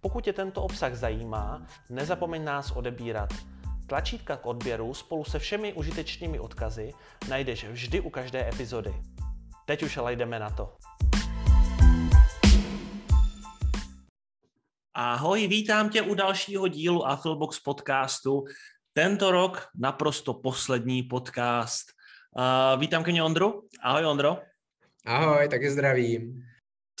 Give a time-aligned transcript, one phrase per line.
[0.00, 3.34] Pokud tě tento obsah zajímá, nezapomeň nás odebírat.
[3.86, 6.92] Tlačítka k odběru spolu se všemi užitečnými odkazy
[7.28, 8.94] najdeš vždy u každé epizody.
[9.66, 10.76] Teď už ale jdeme na to.
[14.94, 18.44] Ahoj, vítám tě u dalšího dílu Affilbox podcastu.
[18.92, 21.86] Tento rok naprosto poslední podcast.
[22.38, 23.62] Uh, vítám ke mně Ondru.
[23.82, 24.38] Ahoj Ondro.
[25.06, 26.42] Ahoj, taky zdravím.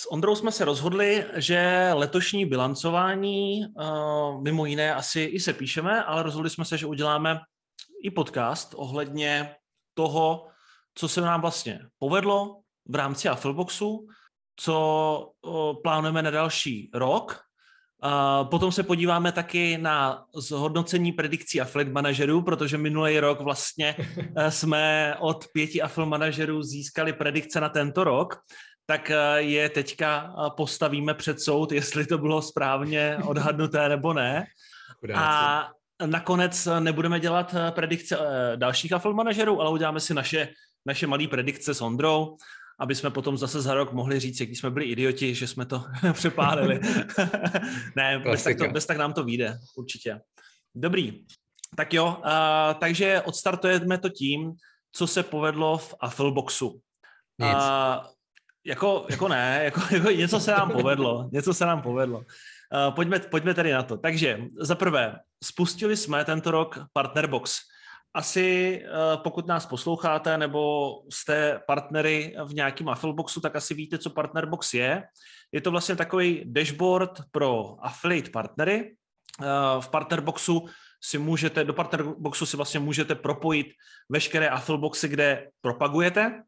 [0.00, 6.04] S Ondrou jsme se rozhodli, že letošní bilancování, uh, mimo jiné asi i se píšeme,
[6.04, 7.40] ale rozhodli jsme se, že uděláme
[8.02, 9.54] i podcast ohledně
[9.94, 10.46] toho,
[10.94, 14.06] co se nám vlastně povedlo v rámci Affilboxu,
[14.56, 17.40] co uh, plánujeme na další rok.
[18.04, 23.96] Uh, potom se podíváme taky na zhodnocení predikcí affiliate manažerů, protože minulý rok vlastně
[24.48, 28.34] jsme od pěti affiliate manažerů získali predikce na tento rok,
[28.88, 34.46] tak uh, je teďka postavíme před soud, jestli to bylo správně odhadnuté nebo ne.
[35.14, 35.70] A
[36.06, 38.18] nakonec nebudeme dělat predikce
[38.56, 40.48] dalších affiliate manažerů, ale uděláme si naše,
[40.86, 42.36] naše malé predikce s Ondrou
[42.80, 45.84] aby jsme potom zase za rok mohli říct, jak jsme byli idioti, že jsme to
[46.12, 46.80] přepálili.
[47.96, 50.20] ne, bez tak, to, bez tak nám to vyjde, určitě.
[50.74, 51.24] Dobrý,
[51.76, 54.52] tak jo, uh, takže odstartujeme to tím,
[54.92, 56.80] co se povedlo v Affilboxu.
[57.38, 57.54] Nic.
[57.54, 58.06] Uh,
[58.68, 62.18] jako, jako ne, jako, jako něco se nám povedlo, něco se nám povedlo.
[62.18, 63.96] Uh, pojďme, pojďme tedy na to.
[63.96, 67.60] Takže za prvé, spustili jsme tento rok Partnerbox
[68.14, 74.10] asi eh, pokud nás posloucháte nebo jste partnery v nějakém Affilboxu, tak asi víte, co
[74.10, 75.02] Partnerbox je.
[75.52, 78.96] Je to vlastně takový dashboard pro affiliate partnery.
[79.42, 80.66] Eh, v Partnerboxu
[81.04, 83.66] si můžete, do Partnerboxu si vlastně můžete propojit
[84.08, 86.42] veškeré Affilboxy, kde propagujete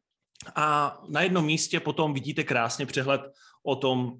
[0.54, 3.20] a na jednom místě potom vidíte krásně přehled
[3.62, 4.12] o tom,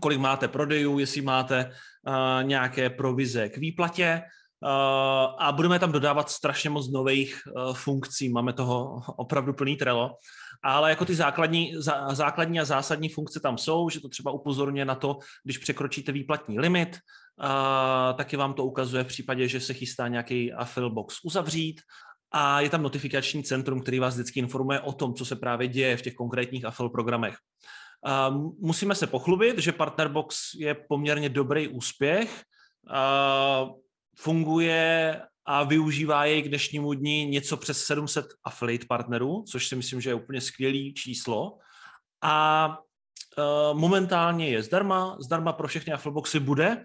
[0.00, 1.70] kolik máte prodejů, jestli máte
[2.06, 4.22] uh, nějaké provize k výplatě,
[4.64, 4.70] Uh,
[5.38, 10.16] a budeme tam dodávat strašně moc nových uh, funkcí, máme toho opravdu plný trelo,
[10.62, 14.84] ale jako ty základní, zá, základní a zásadní funkce tam jsou, že to třeba upozorňuje
[14.84, 16.98] na to, když překročíte výplatní limit,
[17.42, 21.80] uh, taky vám to ukazuje v případě, že se chystá nějaký affil box uzavřít,
[22.36, 25.96] a je tam notifikační centrum, který vás vždycky informuje o tom, co se právě děje
[25.96, 27.36] v těch konkrétních affil programech.
[28.30, 32.42] Uh, musíme se pochlubit, že Partnerbox je poměrně dobrý úspěch.
[32.90, 33.70] Uh,
[34.16, 40.00] funguje a využívá jej k dnešnímu dní něco přes 700 affiliate partnerů, což si myslím,
[40.00, 41.58] že je úplně skvělý číslo.
[42.22, 42.68] A
[43.38, 46.84] uh, momentálně je zdarma, zdarma pro všechny affiliate bude,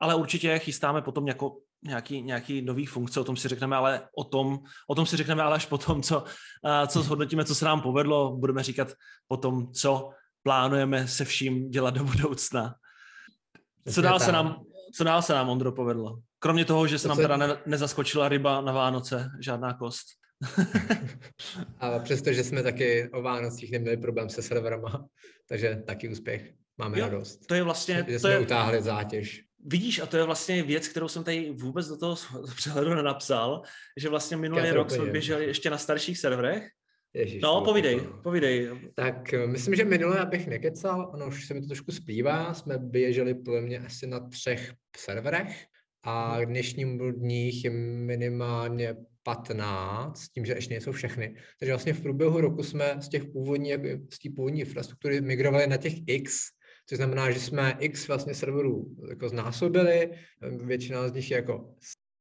[0.00, 4.24] ale určitě chystáme potom jako nějaký, nějaký nový funkce, o tom si řekneme, ale o
[4.24, 6.24] tom, o tom si řekneme ale až potom, co,
[6.86, 8.92] co zhodnotíme, co se nám povedlo, budeme říkat
[9.28, 10.10] potom, co
[10.42, 12.74] plánujeme se vším dělat do budoucna.
[13.92, 14.62] Co dál se nám,
[14.96, 16.18] co dál se nám, Ondro, povedlo?
[16.38, 20.06] Kromě toho, že se nám teda ne, nezaskočila ryba na Vánoce, žádná kost.
[21.80, 25.06] a přesto, že jsme taky o Vánocích neměli problém se serverama,
[25.48, 26.52] takže taky úspěch.
[26.78, 27.46] Máme jo, radost.
[27.46, 28.04] To je vlastně...
[28.08, 29.45] Že to jsme je, utáhli zátěž.
[29.68, 32.16] Vidíš, a to je vlastně věc, kterou jsem tady vůbec do toho
[32.56, 33.62] přehledu nenapsal,
[33.96, 36.68] že vlastně minulý rok jsme běželi ještě na starších serverech.
[37.14, 38.20] Ježiš, no, povídej, to...
[38.22, 38.70] povídej.
[38.94, 42.78] Tak eh, myslím, že minule, abych nekecal, ono už se mi to trošku splývá, jsme
[42.78, 45.64] běželi podle mě asi na třech serverech
[46.02, 51.34] a k dnešnímu dních je minimálně 15, tím, že ještě nejsou všechny.
[51.58, 53.72] Takže vlastně v průběhu roku jsme z těch původní,
[54.10, 56.40] z té původní infrastruktury migrovali na těch X,
[56.86, 60.10] což znamená, že jsme X vlastně serverů jako znásobili,
[60.64, 61.74] většina z nich je jako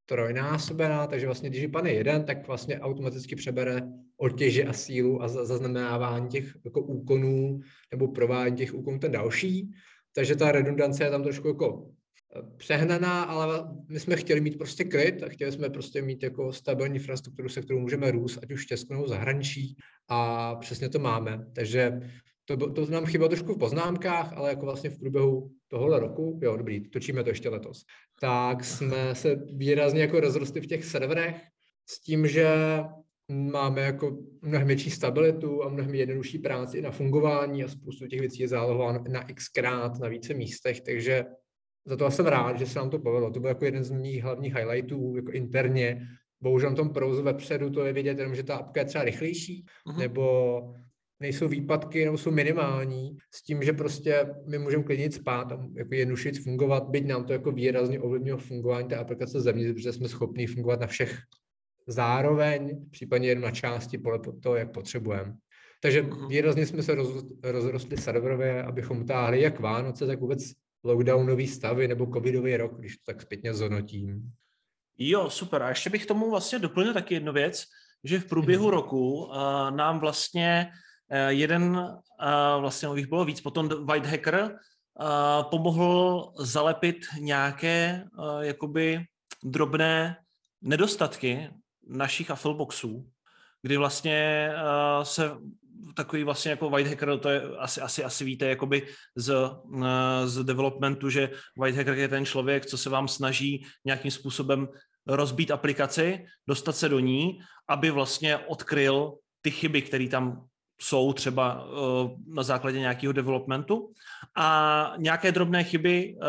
[0.06, 3.82] trojnásobená, takže vlastně když pane jeden, tak vlastně automaticky přebere
[4.18, 7.60] otěže a sílu a zaznamenávání těch jako úkonů
[7.92, 9.72] nebo provádění těch úkonů ten další.
[10.16, 11.92] Takže ta redundance je tam trošku jako
[12.58, 16.96] přehnaná, ale my jsme chtěli mít prostě klid a chtěli jsme prostě mít jako stabilní
[16.96, 19.76] infrastrukturu, se kterou můžeme růst, ať už v Česku nebo zahraničí
[20.08, 21.46] a přesně to máme.
[21.56, 22.00] Takže
[22.46, 26.58] to, to nám chybělo trošku v poznámkách, ale jako vlastně v průběhu tohohle roku, jo,
[26.58, 27.84] dobrý, točíme to ještě letos,
[28.22, 31.36] tak jsme se výrazně jako rozrostli v těch serverech
[31.90, 32.48] s tím, že
[33.32, 38.42] máme jako mnohem větší stabilitu a mnohem jednodušší práci na fungování a spoustu těch věcí
[38.42, 41.26] je zálohováno na xkrát na více místech, takže
[41.86, 43.32] za to jsem rád, že se nám to povedlo.
[43.32, 46.08] To byl jako jeden z mých hlavních highlightů jako interně.
[46.42, 49.66] Bohužel na tom prouzu vepředu to je vidět jenom, že ta apka je třeba rychlejší,
[49.88, 49.98] uh-huh.
[49.98, 50.62] nebo
[51.20, 55.96] nejsou výpadky, nebo jsou minimální, s tím, že prostě my můžeme klidně spát a jako
[55.96, 60.48] jednodušeji fungovat, byť nám to jako výrazně ovlivnilo fungování té aplikace zevnitř, protože jsme schopni
[60.48, 61.20] fungovat na všech
[61.88, 65.34] zároveň, případně jen na části podle toho, jak potřebujeme.
[65.82, 66.28] Takže mhm.
[66.28, 70.52] výrazně jsme se roz, rozrostli serverově, abychom utáhli jak Vánoce, tak vůbec
[70.84, 74.32] lockdownový stavy nebo covidový rok, když to tak zpětně zhodnotím.
[74.98, 75.64] Jo, super.
[75.64, 77.64] A ještě bych tomu vlastně doplnil taky jednu věc,
[78.04, 78.74] že v průběhu hmm.
[78.74, 79.36] roku uh,
[79.72, 80.72] nám vlastně
[81.28, 88.06] jeden, uh, vlastně jich bylo víc, potom White Hacker uh, pomohl zalepit nějaké
[88.40, 89.06] jakoby
[89.44, 90.18] drobné
[90.62, 91.50] nedostatky
[91.88, 93.10] našich Affleboxů,
[93.62, 94.52] kdy vlastně
[95.04, 95.31] se
[95.96, 99.34] takový vlastně jako white hacker, to je asi, asi, asi víte jakoby z,
[100.25, 101.30] z developmentu, že
[101.60, 104.68] white hacker je ten člověk, co se vám snaží nějakým způsobem
[105.08, 110.48] rozbít aplikaci, dostat se do ní, aby vlastně odkryl ty chyby, které tam
[110.81, 113.94] jsou třeba uh, na základě nějakého developmentu
[114.36, 116.22] a nějaké drobné chyby uh,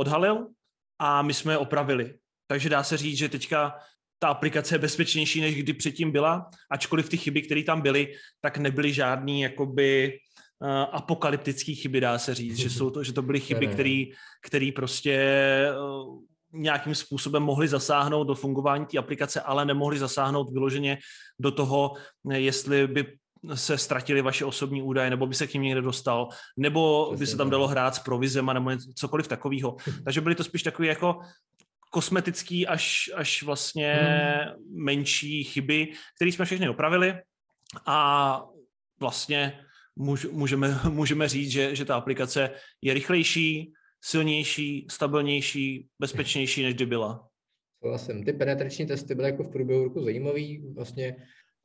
[0.00, 0.46] odhalil
[0.98, 2.14] a my jsme je opravili.
[2.46, 3.74] Takže dá se říct, že teďka
[4.18, 8.58] ta aplikace je bezpečnější, než kdy předtím byla, ačkoliv ty chyby, které tam byly, tak
[8.58, 10.18] nebyly žádný jakoby
[10.58, 13.66] uh, apokalyptický chyby, dá se říct, že, jsou to, že to byly chyby,
[14.42, 15.18] které prostě
[16.52, 20.98] nějakým způsobem mohli zasáhnout do fungování té aplikace, ale nemohli zasáhnout vyloženě
[21.40, 21.94] do toho,
[22.30, 23.18] jestli by
[23.54, 27.36] se ztratili vaše osobní údaje, nebo by se k ním někde dostal, nebo by se
[27.36, 29.76] tam dalo hrát s provizema, nebo cokoliv takového.
[30.04, 31.20] Takže byly to spíš takové jako
[31.90, 34.84] kosmetický až, až vlastně hmm.
[34.84, 37.14] menší chyby, které jsme všechny opravili
[37.86, 38.42] a
[39.00, 39.58] vlastně
[40.32, 42.50] můžeme, můžeme říct, že, že ta aplikace
[42.82, 43.72] je rychlejší,
[44.04, 47.28] silnější, stabilnější, bezpečnější, než kdy byla.
[47.82, 48.24] Souhlasím.
[48.24, 51.16] Ty penetrační testy byly jako v průběhu roku zajímavý vlastně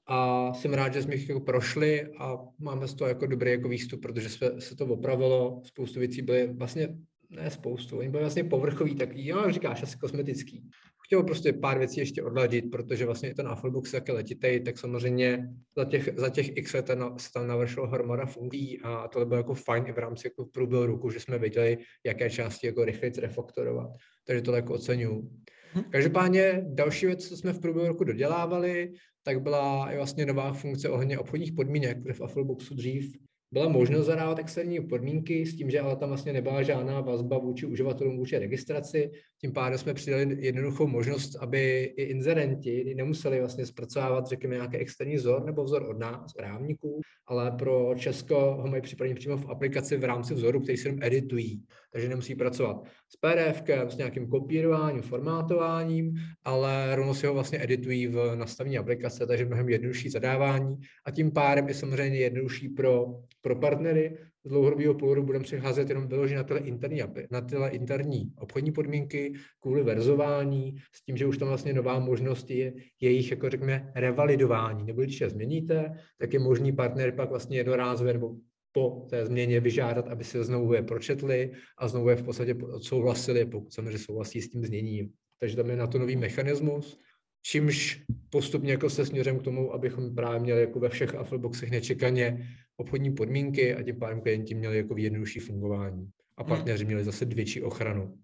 [0.07, 3.69] a jsem rád, že jsme jich jako prošli a máme z toho jako dobrý jako
[3.69, 6.97] výstup, protože se, se to opravilo, spoustu věcí byly vlastně
[7.29, 10.69] ne spoustu, oni byli vlastně povrchový takový, jo, říkáš, asi kosmetický.
[11.05, 15.85] Chtěl prostě pár věcí ještě odladit, protože vlastně ten Afflebox, je letitej, tak samozřejmě za
[15.85, 19.85] těch, za těch x let se tam navršilo hromada funkcí a to bylo jako fajn
[19.87, 23.89] i v rámci jako průběhu ruku, že jsme viděli, jaké části jako rychleji refaktorovat.
[24.25, 25.29] Takže to jako oceňuju.
[25.75, 25.83] Hm.
[25.89, 28.91] Každopádně další věc, co jsme v průběhu roku dodělávali,
[29.27, 33.17] tak byla i vlastně nová funkce ohledně obchodních podmínek, kde v Affleboxu dřív
[33.51, 37.65] byla možnost zadávat externí podmínky s tím, že ale tam vlastně nebyla žádná vazba vůči
[37.65, 39.11] uživatelům, vůči registraci.
[39.41, 45.15] Tím pádem jsme přidali jednoduchou možnost, aby i inzerenti nemuseli vlastně zpracovávat, řekněme, nějaký externí
[45.15, 49.97] vzor nebo vzor od nás, právníků, ale pro Česko ho mají připravený přímo v aplikaci
[49.97, 51.63] v rámci vzoru, který se jenom editují.
[51.91, 53.63] Takže nemusí pracovat s PDF,
[53.93, 56.13] s nějakým kopírováním, formátováním,
[56.43, 61.31] ale rovnou si ho vlastně editují v nastavení aplikace, takže mnohem jednodušší zadávání a tím
[61.31, 63.05] pádem je samozřejmě jednodušší pro,
[63.41, 64.17] pro partnery,
[64.47, 67.01] z dlouhodobého pohledu budeme přecházet jenom vyloženě na tyhle interní,
[67.31, 72.49] na tyhle interní obchodní podmínky kvůli verzování, s tím, že už tam vlastně nová možnost
[72.51, 74.83] je jejich, jako řekněme, revalidování.
[74.83, 78.35] Nebo když je změníte, tak je možný partner pak vlastně jednorázově nebo
[78.71, 83.45] po té změně vyžádat, aby se znovu je pročetli a znovu je v podstatě odsouhlasili,
[83.45, 85.09] pokud samozřejmě souhlasí s tím změním.
[85.39, 86.99] Takže tam je na to nový mechanismus,
[87.41, 92.47] čímž postupně jako se směřem k tomu, abychom právě měli jako ve všech Affleboxech nečekaně
[92.77, 96.09] obchodní podmínky a tím pádem klienti měli jako jednodušší fungování.
[96.37, 96.49] A hmm.
[96.49, 98.17] partneři měli zase větší ochranu.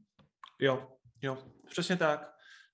[0.59, 0.87] Jo,
[1.21, 1.37] jo,
[1.69, 2.29] přesně tak.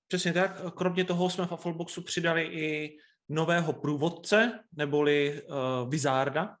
[0.08, 0.74] Přesně tak.
[0.74, 2.96] Kromě toho jsme v Affleboxu přidali i
[3.28, 6.56] nového průvodce, neboli uh, Wizarda,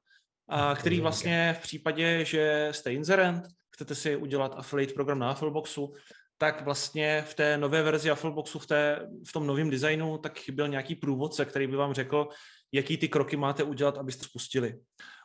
[0.48, 3.42] a který vlastně v případě, že jste inzerent,
[3.74, 5.94] chcete si udělat affiliate program na Affleboxu,
[6.38, 10.68] tak vlastně v té nové verzi Affleboxu, v, té, v tom novém designu, tak chyběl
[10.68, 12.28] nějaký průvodce, který by vám řekl,
[12.72, 14.80] jaký ty kroky máte udělat, abyste spustili.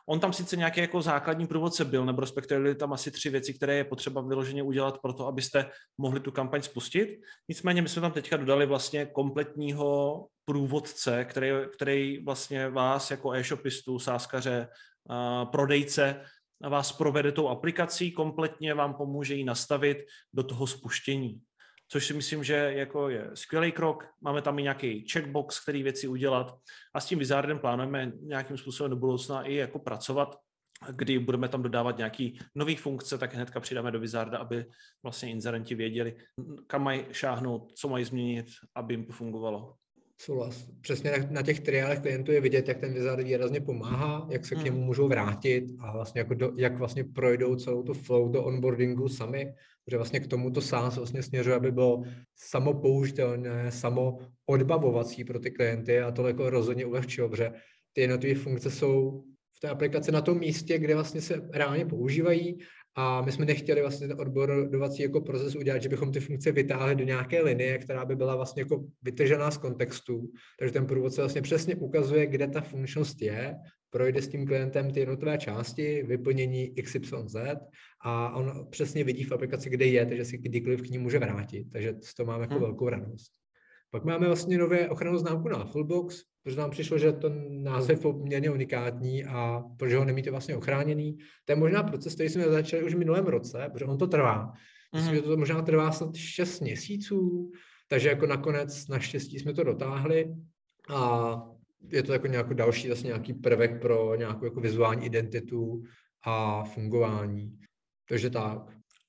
[0.08, 3.54] On tam sice nějaký jako základní průvodce byl, nebo respektive byly tam asi tři věci,
[3.54, 7.20] které je potřeba vyloženě udělat pro to, abyste mohli tu kampaň spustit.
[7.48, 13.98] Nicméně my jsme tam teďka dodali vlastně kompletního průvodce, který, který vlastně vás jako e-shopistu,
[13.98, 14.68] sáskaře,
[15.50, 16.20] prodejce
[16.68, 19.98] vás provede tou aplikací, kompletně vám pomůže ji nastavit
[20.34, 21.40] do toho spuštění.
[21.88, 24.08] Což si myslím, že jako je skvělý krok.
[24.20, 26.58] Máme tam i nějaký checkbox, který věci udělat
[26.94, 30.36] a s tím Wizardem plánujeme nějakým způsobem do budoucna i jako pracovat,
[30.90, 34.66] kdy budeme tam dodávat nějaký nový funkce, tak hnedka přidáme do Wizarda, aby
[35.02, 36.16] vlastně inzerenti věděli,
[36.66, 39.74] kam mají šáhnout, co mají změnit, aby jim to fungovalo.
[40.18, 40.68] Souhlas.
[40.80, 44.54] Přesně na, na těch triálech klientů je vidět, jak ten wizard výrazně pomáhá, jak se
[44.54, 44.86] k němu hmm.
[44.86, 49.54] můžou vrátit a vlastně jako do, jak vlastně projdou celou tu flow do onboardingu sami,
[49.84, 52.02] protože vlastně k tomu to SaaS vlastně směřuje, aby bylo
[52.36, 57.52] samopoužitelné, samo odbavovací pro ty klienty a to jako rozhodně ulehčilo, protože
[57.92, 59.24] ty jednotlivé funkce jsou
[59.56, 62.58] v té aplikaci na tom místě, kde vlastně se reálně používají
[62.98, 66.94] a my jsme nechtěli vlastně ten odborovací jako proces udělat, že bychom ty funkce vytáhli
[66.94, 70.30] do nějaké linie, která by byla vlastně jako vytržená z kontextu.
[70.58, 73.56] Takže ten průvodce vlastně přesně ukazuje, kde ta funkčnost je,
[73.90, 77.36] projde s tím klientem ty jednotlivé části, vyplnění XYZ
[78.04, 81.66] a on přesně vidí v aplikaci, kde je, takže si kdykoliv k ní může vrátit.
[81.72, 82.62] Takže z toho máme jako hmm.
[82.62, 83.45] velkou radost.
[83.90, 88.02] Pak máme vlastně nové ochranou známku na Fullbox, protože nám přišlo, že ten název je
[88.02, 91.16] poměrně unikátní a protože ho nemíte vlastně ochráněný.
[91.44, 94.52] To je možná proces, který jsme začali už v minulém roce, protože on to trvá.
[94.94, 95.16] Myslím, mm-hmm.
[95.16, 97.50] že to možná trvá snad 6 měsíců,
[97.88, 100.34] takže jako nakonec naštěstí jsme to dotáhli
[100.88, 101.42] a
[101.92, 105.82] je to jako nějaký další zase nějaký prvek pro nějakou jako vizuální identitu
[106.22, 107.58] a fungování.
[108.08, 108.58] Takže tak.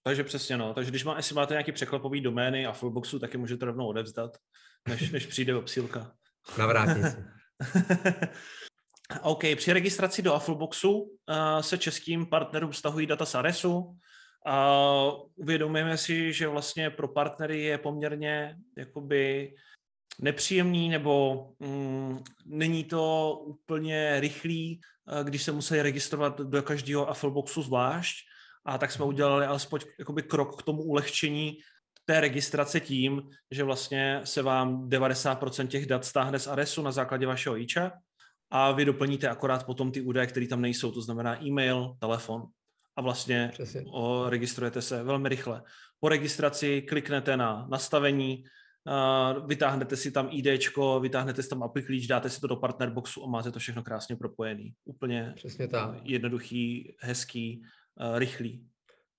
[0.04, 0.74] Takže přesně no.
[0.74, 4.38] Takže když má, jestli máte nějaký překlopový domény a fullboxu, taky můžete rovnou odevzdat,
[4.88, 6.12] než, než přijde obsílka.
[6.58, 7.26] Navrátí se.
[9.22, 11.10] OK, při registraci do Affleboxu uh,
[11.62, 13.98] se českým partnerům stahují data z Aresu.
[14.46, 19.54] A uh, uvědomujeme si, že vlastně pro partnery je poměrně jakoby
[20.22, 27.62] nepříjemný nebo mm, není to úplně rychlý, uh, když se musí registrovat do každého Affleboxu
[27.62, 28.16] zvlášť.
[28.66, 29.10] A tak jsme mhm.
[29.10, 31.58] udělali alespoň jakoby krok k tomu ulehčení
[32.10, 37.26] té registrace tím, že vlastně se vám 90% těch dat stáhne z Aresu na základě
[37.26, 37.92] vašeho IČA
[38.52, 42.44] a vy doplníte akorát potom ty údaje, které tam nejsou, to znamená e-mail, telefon
[42.96, 43.52] a vlastně
[43.92, 45.64] o, registrujete se velmi rychle.
[46.00, 48.44] Po registraci kliknete na nastavení,
[48.88, 50.48] uh, vytáhnete si tam ID,
[51.02, 54.16] vytáhnete si tam API klíč, dáte si to do partnerboxu a máte to všechno krásně
[54.16, 54.74] propojený.
[54.86, 55.90] Úplně Přesně tak.
[56.04, 57.62] jednoduchý, hezký,
[58.00, 58.66] uh, rychlý.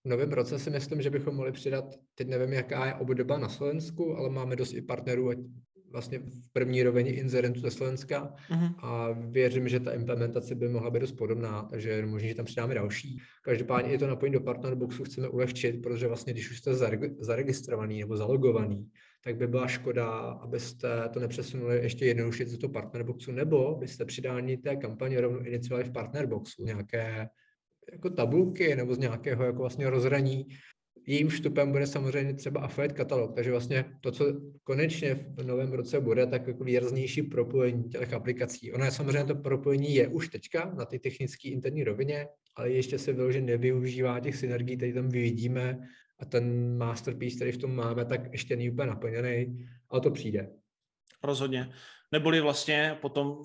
[0.08, 1.84] V novém roce si myslím, že bychom mohli přidat,
[2.14, 5.30] teď nevím, jaká je obdoba na Slovensku, ale máme dost i partnerů,
[5.90, 8.74] vlastně v první rovině inzerentů ze Slovenska uh-huh.
[8.78, 12.74] a věřím, že ta implementace by mohla být dost podobná, takže možná, že tam přidáme
[12.74, 13.18] další.
[13.42, 16.74] Každopádně i to napojení do partnerboxu chceme ulehčit, protože vlastně, když už jste
[17.20, 18.88] zaregistrovaný nebo zalogovaný,
[19.24, 24.56] tak by byla škoda, abyste to nepřesunuli ještě jednoduše do toho partnerboxu, nebo byste přidání
[24.56, 27.28] té kampaně rovnou iniciovali v partnerboxu nějaké
[27.92, 30.46] jako tabulky nebo z nějakého jako vlastně rozhraní.
[31.06, 36.00] Jejím vstupem bude samozřejmě třeba affiliate katalog, takže vlastně to, co konečně v novém roce
[36.00, 38.72] bude, tak jako výraznější propojení těch aplikací.
[38.72, 42.26] Ono je samozřejmě to propojení je už teďka na té technické interní rovině,
[42.56, 45.78] ale ještě se vyloženě nevyužívá těch synergií, které tam vidíme
[46.18, 49.58] a ten masterpiece, který v tom máme, tak ještě není úplně naplněný,
[49.90, 50.50] ale to přijde.
[51.24, 51.68] Rozhodně
[52.12, 53.42] neboli vlastně potom,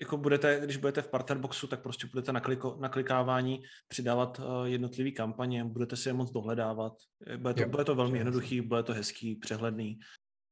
[0.00, 4.44] jako budete, když budete v partnerboxu, tak prostě budete na, kliko, na klikávání přidávat uh,
[4.64, 6.92] jednotlivý kampaně, budete si je moc dohledávat.
[7.36, 9.98] Bude to, jo, bude to velmi jednoduchý, bude to hezký, přehledný.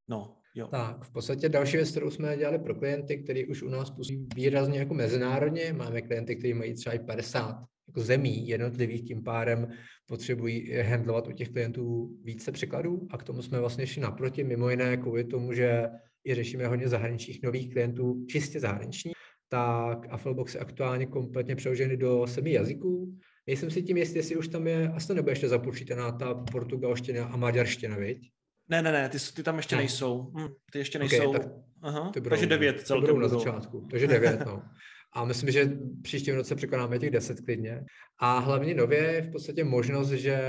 [0.09, 0.69] No, jo.
[0.69, 4.29] Tak, v podstatě další věc, kterou jsme dělali pro klienty, který už u nás působí
[4.35, 9.69] výrazně jako mezinárodně, máme klienty, kteří mají třeba i 50 jako zemí jednotlivých, tím pádem
[10.07, 14.71] potřebují handlovat u těch klientů více překladů a k tomu jsme vlastně šli naproti, mimo
[14.71, 15.89] jiné kvůli tomu, že
[16.25, 19.13] i řešíme hodně zahraničních nových klientů, čistě zahraniční,
[19.49, 23.19] tak Afflebox je aktuálně kompletně přeložený do sedmi jazyků.
[23.47, 27.37] Nejsem si tím jistý, jestli už tam je, asi nebude ještě započítaná ta portugalština a
[27.37, 28.31] maďarština, viď?
[28.69, 29.83] Ne, ne, ne, ty, ty tam ještě ne.
[29.83, 30.33] nejsou.
[30.37, 31.29] Hm, ty ještě nejsou.
[31.29, 33.19] Okay, tak Aha, budou, takže devět celkem.
[33.19, 34.63] na začátku, takže devět, no.
[35.13, 37.85] A myslím, že příštím roce překonáme těch deset klidně.
[38.19, 40.41] A hlavně nově je v podstatě možnost, že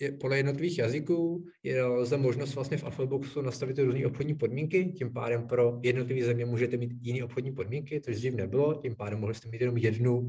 [0.00, 5.12] je podle jednotlivých jazyků je za možnost vlastně v Affleboxu nastavit různé obchodní podmínky, tím
[5.12, 9.34] pádem pro jednotlivé země můžete mít jiné obchodní podmínky, což dřív nebylo, tím pádem mohli
[9.34, 10.28] jste mít jenom jednu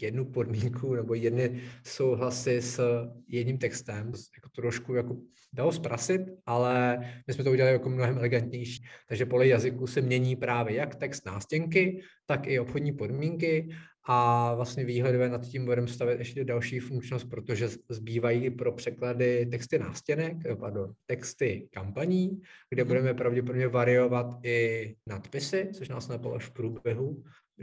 [0.00, 2.80] jednu podmínku nebo jedny souhlasy s
[3.28, 5.16] jedním textem, jako trošku jako
[5.52, 8.84] dalo zprasit, ale my jsme to udělali jako mnohem elegantnější.
[9.08, 13.68] Takže podle jazyku se mění právě jak text nástěnky, tak i obchodní podmínky
[14.08, 19.78] a vlastně výhledové nad tím budeme stavět ještě další funkčnost, protože zbývají pro překlady texty
[19.78, 22.40] nástěnek, pardon, texty kampaní,
[22.70, 22.88] kde mhm.
[22.88, 27.22] budeme pravděpodobně variovat i nadpisy, což nás napadlo v průběhu,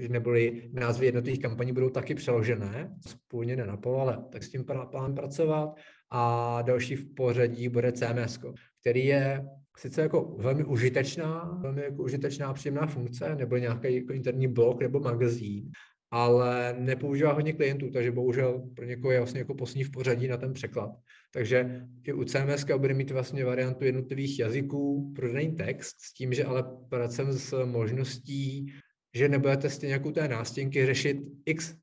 [0.09, 5.75] neboli názvy jednotlivých kampaní budou taky přeložené, spůjně nenapolo, ale tak s tím plán pracovat.
[6.11, 8.39] A další v pořadí bude CMS,
[8.81, 9.45] který je
[9.77, 14.99] sice jako velmi užitečná, velmi jako užitečná příjemná funkce, nebo nějaký jako interní blog nebo
[14.99, 15.71] magazín,
[16.11, 20.37] ale nepoužívá hodně klientů, takže bohužel pro někoho je vlastně jako poslední v pořadí na
[20.37, 20.91] ten překlad.
[21.33, 26.33] Takže i u CMS bude mít vlastně variantu jednotlivých jazyků pro daný text, s tím,
[26.33, 28.73] že ale pracujeme s možností,
[29.17, 31.75] že nebudete stejně jako té nástěnky řešit x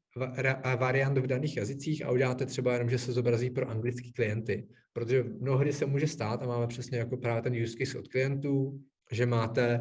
[0.79, 4.69] variant v daných jazycích a uděláte třeba jenom, že se zobrazí pro anglické klienty.
[4.93, 8.81] Protože mnohdy se může stát, a máme přesně jako právě ten use case od klientů,
[9.13, 9.81] že máte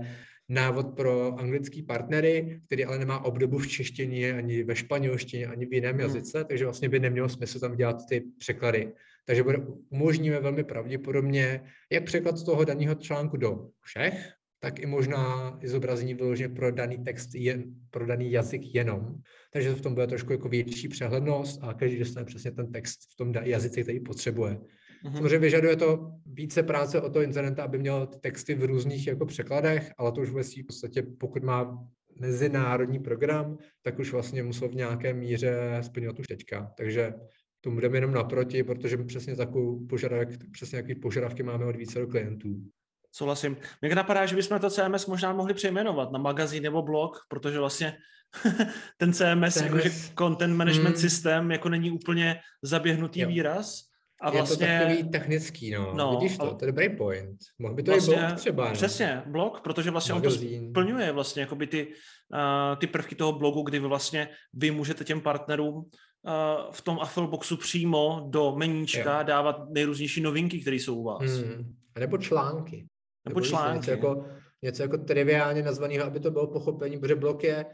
[0.49, 5.73] návod pro anglický partnery, který ale nemá obdobu v češtině, ani ve španělštině, ani v
[5.73, 5.99] jiném hmm.
[5.99, 8.93] jazyce, takže vlastně by nemělo smysl tam dělat ty překlady.
[9.25, 9.57] Takže bude,
[9.89, 14.33] umožníme velmi pravděpodobně jak překlad toho daného článku do všech,
[14.63, 19.15] tak i možná i zobrazení vyloženě pro daný text, jen, pro daný jazyk jenom.
[19.53, 23.15] Takže v tom bude trošku jako větší přehlednost a každý dostane přesně ten text v
[23.15, 24.53] tom jazyce, který potřebuje.
[24.53, 25.13] Mm-hmm.
[25.13, 29.25] Samozřejmě vyžaduje to více práce o to incidenta, aby měl ty texty v různých jako
[29.25, 31.87] překladech, ale to už vlastně v podstatě, pokud má
[32.19, 36.71] mezinárodní program, tak už vlastně musel v nějaké míře splňovat už teďka.
[36.77, 37.13] Takže
[37.61, 42.05] to budeme jenom naproti, protože my přesně takovou požadavek, přesně jaký požadavky máme od více
[42.05, 42.55] klientů.
[43.15, 43.57] Souhlasím.
[43.81, 47.97] Mě napadá, že bychom to CMS možná mohli přejmenovat na magazín nebo blog, protože vlastně
[48.97, 49.61] ten CMS, CMS.
[49.61, 51.01] jakože content management hmm.
[51.01, 53.27] systém, jako není úplně zaběhnutý jo.
[53.27, 53.93] výraz,
[54.23, 54.65] a vlastně...
[54.65, 55.93] Je to vlastně- takový technický, no.
[55.95, 57.39] no Vidíš to, to je dobrý point.
[57.59, 58.67] Mohl by to vlastně, i blog třeba.
[58.67, 58.73] No.
[58.73, 60.59] Přesně, blog, protože vlastně Magazín.
[60.59, 64.71] on to splňuje vlastně jakoby ty, uh, ty prvky toho blogu, kdy vy vlastně vy
[64.71, 65.83] můžete těm partnerům uh,
[66.71, 69.23] v tom Affilboxu přímo do meníčka jo.
[69.23, 71.31] dávat nejrůznější novinky, které jsou u vás.
[71.31, 71.75] Hmm.
[71.95, 72.87] A nebo články.
[73.25, 73.77] Nebo, nebo články.
[73.77, 74.25] Něco jako,
[74.61, 77.65] něco jako triviálně nazvaného, aby to bylo pochopení, protože blog je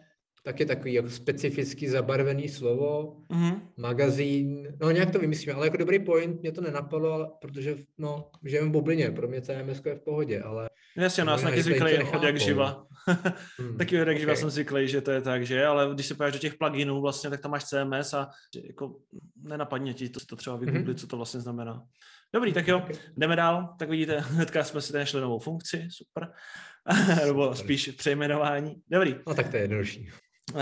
[0.43, 3.61] taky takový jako specificky zabarvený slovo, mm-hmm.
[3.77, 8.31] magazín, no nějak to vymyslíme, ale jako dobrý point, mě to nenapadlo, ale, protože no,
[8.45, 10.69] žijeme v bublině, pro mě CMS je v pohodě, ale...
[10.97, 12.87] Jasně, nás taky zvyklý od jak živa.
[13.57, 13.77] hmm.
[13.77, 14.41] taky od jak živa okay.
[14.41, 17.29] jsem zvyklý, že to je tak, že, ale když se pojáš do těch pluginů vlastně,
[17.29, 18.29] tak tam máš CMS a
[18.63, 18.95] jako
[19.41, 20.99] nenapadně ti to, to třeba vygooglit, mm-hmm.
[20.99, 21.83] co to vlastně znamená.
[22.33, 22.85] Dobrý, tak jo,
[23.17, 23.75] jdeme dál.
[23.79, 26.31] Tak vidíte, hnedka jsme si našli novou funkci, super.
[27.25, 28.75] Nebo spíš přejmenování.
[28.91, 29.15] Dobrý.
[29.27, 30.09] No tak to je jednodušší.
[30.53, 30.61] Uh,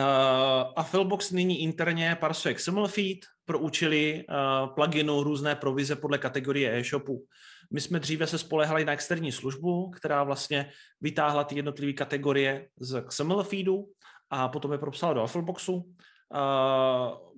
[0.76, 6.80] a Filbox nyní interně parsuje XML feed pro účely uh, pluginu různé provize podle kategorie
[6.80, 7.26] e-shopu.
[7.74, 13.02] My jsme dříve se spolehali na externí službu, která vlastně vytáhla ty jednotlivé kategorie z
[13.02, 13.86] XML feedu
[14.30, 15.94] a potom je propsala do Affleboxu.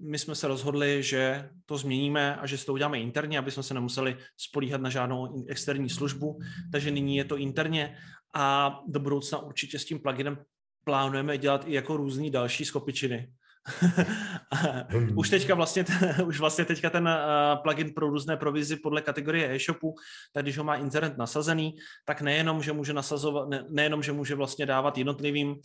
[0.02, 3.63] My jsme se rozhodli, že to změníme a že si to uděláme interně, aby jsme
[3.63, 6.39] se nemuseli spolíhat na žádnou externí službu,
[6.71, 7.97] takže nyní je to interně
[8.34, 10.38] a do budoucna určitě s tím pluginem
[10.84, 13.32] plánujeme dělat i jako různý další skopičiny.
[15.15, 15.86] už teďka vlastně,
[16.25, 19.95] už vlastně teďka ten uh, plugin pro různé provizi podle kategorie e-shopu,
[20.34, 21.75] tak když ho má inzerent nasazený,
[22.06, 25.58] tak nejenom, že může nasazovat, ne, nejenom, že může vlastně dávat jednotlivým uh,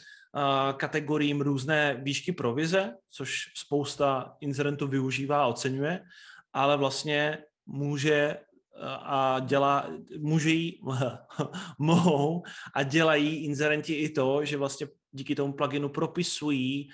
[0.77, 6.01] kategoriím různé výšky provize, což spousta inzerentů využívá a oceňuje,
[6.53, 8.37] ale vlastně může
[8.87, 10.81] a dělá, může jí,
[11.79, 12.43] mohou
[12.75, 16.89] a dělají inzerenti i to, že vlastně díky tomu pluginu propisují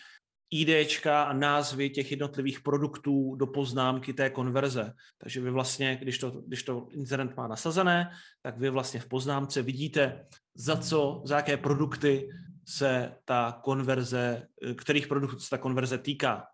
[0.51, 4.93] IDčka a názvy těch jednotlivých produktů do poznámky té konverze.
[5.19, 8.11] Takže vy vlastně, když to, když to inzerent má nasazené,
[8.43, 12.29] tak vy vlastně v poznámce vidíte, za co, za jaké produkty
[12.71, 16.45] se ta konverze, kterých produktů se ta konverze týká.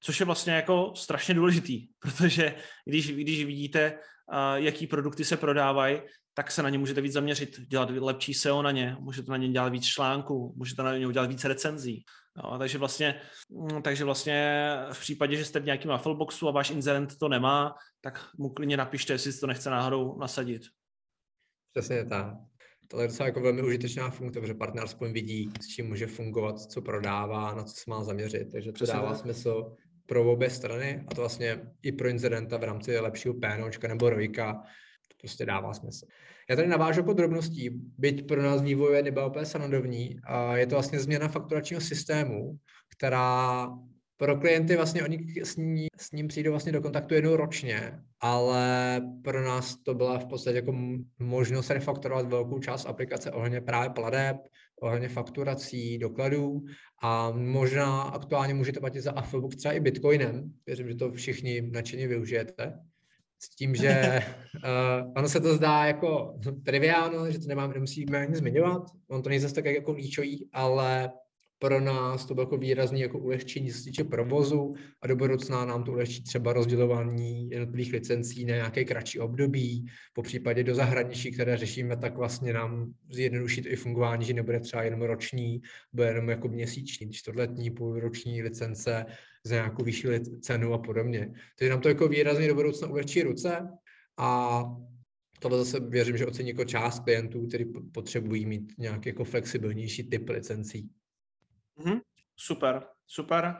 [0.00, 3.98] Což je vlastně jako strašně důležitý, protože když, když vidíte,
[4.54, 6.00] jaký produkty se prodávají,
[6.34, 9.48] tak se na ně můžete víc zaměřit, dělat lepší SEO na ně, můžete na ně
[9.48, 12.04] dělat víc článků, můžete na ně udělat více recenzí.
[12.36, 16.70] No, takže, vlastně, mm, takže vlastně v případě, že jste v nějakém Affleboxu a váš
[16.70, 20.62] inzerent to nemá, tak mu klidně napište, jestli to nechce náhodou nasadit.
[21.72, 22.34] Přesně tak.
[22.88, 26.60] To je docela jako velmi užitečná funkce, protože partner aspoň vidí, s čím může fungovat,
[26.60, 28.52] co prodává, na co se má zaměřit.
[28.52, 29.72] Takže to dává smysl
[30.06, 34.52] pro obě strany a to vlastně i pro incidenta v rámci lepšího PNOčka nebo ROIka
[35.08, 36.06] to prostě dává smysl.
[36.50, 41.00] Já tady navážu podrobností, byť pro nás vývoj nebyl úplně sanadovní, a je to vlastně
[41.00, 42.58] změna fakturačního systému,
[42.96, 43.68] která
[44.16, 49.00] pro klienty vlastně oni s, ní, s ním přijdou vlastně do kontaktu jednou ročně, ale
[49.24, 50.74] pro nás to byla v podstatě jako
[51.18, 54.36] možnost refaktorovat velkou část aplikace ohledně právě pladeb,
[54.80, 56.64] ohledně fakturací, dokladů
[57.02, 60.52] a možná aktuálně můžete platit za Affilbook třeba i Bitcoinem.
[60.66, 62.78] Věřím, že to všichni nadšeně využijete.
[63.38, 64.22] S tím, že
[64.54, 68.82] uh, ono se to zdá jako triviálno, že to nemáme, nemusíme ani zmiňovat.
[69.08, 71.10] On to nejde zase tak jako klíčový, ale
[71.58, 75.84] pro nás to bylo jako výrazný jako ulehčení se týče provozu a do budoucna nám
[75.84, 81.56] to ulehčí třeba rozdělování jednotlivých licencí na nějaké kratší období, po případě do zahraničí, které
[81.56, 86.28] řešíme, tak vlastně nám zjednoduší to i fungování, že nebude třeba jenom roční, bude jenom
[86.28, 89.06] jako měsíční, čtvrtletní, půlroční licence
[89.44, 90.08] za nějakou vyšší
[90.40, 91.32] cenu a podobně.
[91.58, 93.68] Takže nám to jako výrazně do budoucna ulehčí ruce
[94.16, 94.62] a
[95.40, 100.28] tohle zase věřím, že ocení jako část klientů, kteří potřebují mít nějaký jako flexibilnější typ
[100.28, 100.88] licencí.
[101.78, 102.00] Mm-hmm.
[102.36, 103.56] Super, super.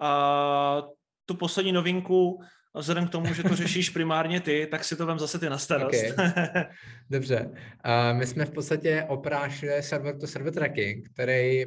[0.00, 0.82] A
[1.26, 2.40] tu poslední novinku,
[2.74, 5.58] vzhledem k tomu, že to řešíš primárně ty, tak si to vem zase ty na
[5.58, 6.04] starost.
[6.12, 6.32] Okay.
[7.10, 7.50] Dobře.
[7.50, 11.64] Uh, my jsme v podstatě oprášili server to server tracking, který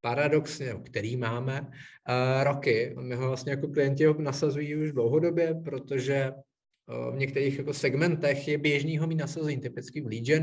[0.00, 2.94] paradoxně, který máme uh, roky.
[3.00, 6.32] My ho vlastně jako klienti ho nasazují už dlouhodobě, protože
[7.12, 10.42] v některých jako segmentech je běžný ho mít nasazení, typicky v lead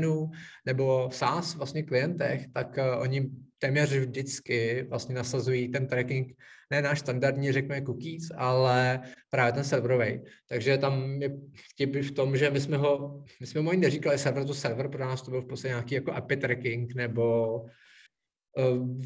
[0.66, 3.30] nebo v SaaS vlastně klientech, tak uh, oni
[3.64, 6.36] téměř vždycky vlastně nasazují ten tracking,
[6.70, 9.00] ne náš standardní, řekněme, cookies, ale
[9.30, 10.20] právě ten serverový.
[10.48, 11.30] Takže tam je
[11.70, 14.88] vtip v tom, že my jsme ho, my jsme mu ani neříkali server to server,
[14.88, 17.56] pro nás to byl v podstatě nějaký jako API tracking nebo
[18.58, 19.00] uh,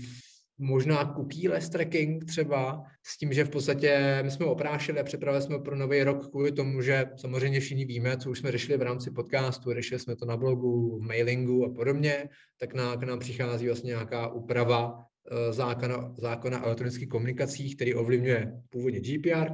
[0.58, 5.58] možná cookie-less tracking třeba, s tím, že v podstatě my jsme oprášili a připravili jsme
[5.58, 9.10] pro nový rok kvůli tomu, že samozřejmě všichni víme, co už jsme řešili v rámci
[9.10, 12.28] podcastu, řešili jsme to na blogu, v mailingu a podobně,
[12.60, 15.02] tak na, k nám přichází vlastně nějaká úprava uh,
[15.50, 19.48] zákona, zákona elektronických komunikacích, který ovlivňuje původně GDPR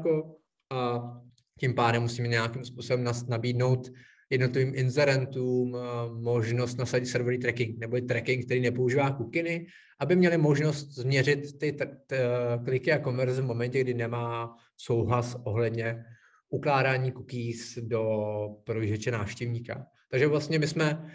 [0.70, 1.02] a
[1.60, 3.90] tím pádem musíme nějakým způsobem nabídnout
[4.30, 5.80] jednotlivým inzerentům eh,
[6.20, 9.66] možnost nasadit serverový tracking, nebo tracking, který nepoužívá kukiny,
[10.00, 12.18] aby měli možnost změřit ty t- t-
[12.64, 16.04] kliky a konverze v momentě, kdy nemá souhlas ohledně
[16.50, 18.02] ukládání cookies do
[18.64, 19.87] prohlížeče návštěvníka.
[20.10, 21.10] Takže vlastně my jsme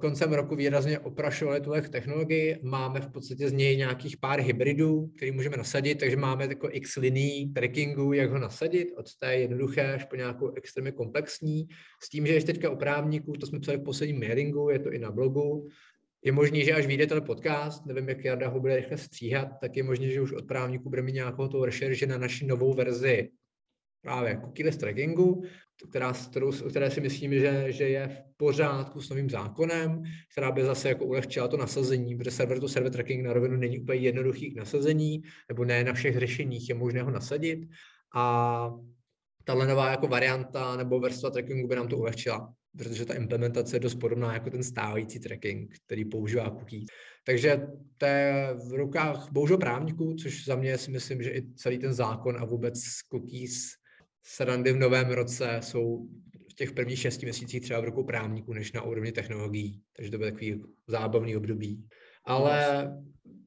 [0.00, 2.58] koncem roku výrazně oprašovali tuhle technologii.
[2.62, 6.96] Máme v podstatě z něj nějakých pár hybridů, který můžeme nasadit, takže máme jako x
[6.96, 11.68] liní trackingu, jak ho nasadit, od té jednoduché až po nějakou extrémně komplexní,
[12.02, 14.92] s tím, že ještě teďka u právníků, to jsme psali v posledním mailingu, je to
[14.92, 15.68] i na blogu,
[16.24, 19.76] je možné, že až vyjde ten podcast, nevím, jak Jarda ho bude rychle stříhat, tak
[19.76, 23.30] je možné, že už od právníků bude mít nějakou tu rešerži na naši novou verzi
[24.02, 25.42] právě cookieless trackingu,
[25.90, 30.64] která, kterou, které si myslím, že, že je v pořádku s novým zákonem, která by
[30.64, 34.50] zase jako ulehčila to nasazení, protože server to server tracking na rovinu není úplně jednoduchý
[34.50, 37.68] k nasazení, nebo ne na všech řešeních je možné ho nasadit.
[38.14, 38.70] A
[39.44, 43.80] tahle nová jako varianta nebo vrstva trackingu by nám to ulehčila, protože ta implementace je
[43.80, 46.84] dost podobná jako ten stávající tracking, který používá cookies.
[47.24, 51.78] Takže to je v rukách bohužel právníků, což za mě si myslím, že i celý
[51.78, 52.74] ten zákon a vůbec
[53.10, 53.78] cookies
[54.22, 56.06] srandy v novém roce jsou
[56.50, 59.82] v těch prvních šesti měsících třeba v rukou právníků, než na úrovni technologií.
[59.96, 61.84] Takže to bude takový zábavný období.
[62.24, 62.88] Ale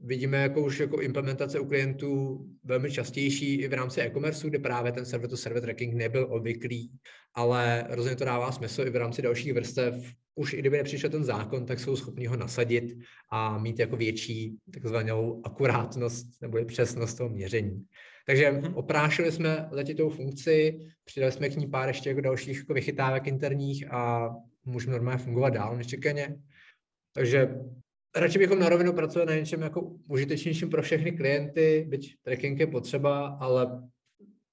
[0.04, 4.92] vidíme jako už jako implementace u klientů velmi častější i v rámci e-commerce, kde právě
[4.92, 6.92] ten server to server tracking nebyl obvyklý,
[7.34, 10.14] ale rozhodně to dává smysl i v rámci dalších vrstev.
[10.36, 12.98] Už i kdyby nepřišel ten zákon, tak jsou schopni ho nasadit
[13.32, 17.86] a mít jako větší takzvanou akurátnost nebo přesnost toho měření.
[18.26, 18.72] Takže mm-hmm.
[18.76, 23.92] oprášili jsme letitou funkci, přidali jsme k ní pár ještě jako dalších jako vychytávek interních
[23.92, 24.30] a
[24.66, 26.36] můžeme normálně fungovat dál nečekaně.
[27.14, 27.56] Takže
[28.16, 32.68] radši bychom na rovinu pracovali na něčem jako užitečnějším pro všechny klienty, byť tracking je
[32.68, 33.90] potřeba, ale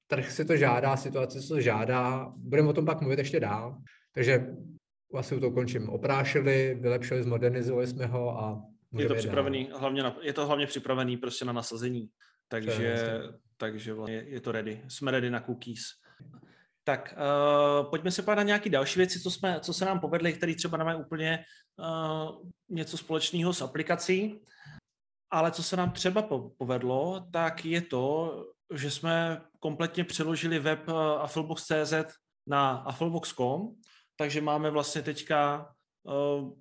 [0.06, 3.78] trh si to žádá, situace si to žádá, budeme o tom pak mluvit ještě dál.
[4.12, 4.46] Takže
[5.12, 5.88] vlastně to končím.
[5.88, 8.62] Oprášili, vylepšili, zmodernizovali jsme ho a
[8.98, 12.08] je to připravený, hlavně na, je to hlavně připravený prostě na nasazení.
[12.48, 12.96] Takže,
[13.56, 14.80] takže vlastně je to ready.
[14.88, 15.80] Jsme ready na cookies.
[16.88, 20.54] Tak uh, pojďme se na nějaké další věci, co, jsme, co se nám povedly, které
[20.54, 21.44] třeba nemají úplně
[21.78, 24.40] uh, něco společného s aplikací.
[25.30, 28.34] Ale co se nám třeba povedlo, tak je to,
[28.74, 32.04] že jsme kompletně přeložili web uh,
[32.46, 33.76] na afflebox.com,
[34.16, 35.70] takže máme vlastně teďka
[36.02, 36.52] uh,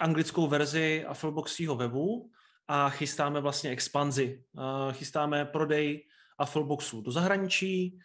[0.00, 2.30] anglickou verzi Affleboxího webu
[2.68, 4.44] a chystáme vlastně expanzi.
[4.92, 6.06] Chystáme prodej
[6.38, 7.98] Affleboxu do zahraničí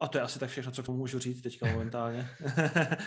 [0.00, 2.28] a to je asi tak všechno, co k tomu můžu říct teďka momentálně.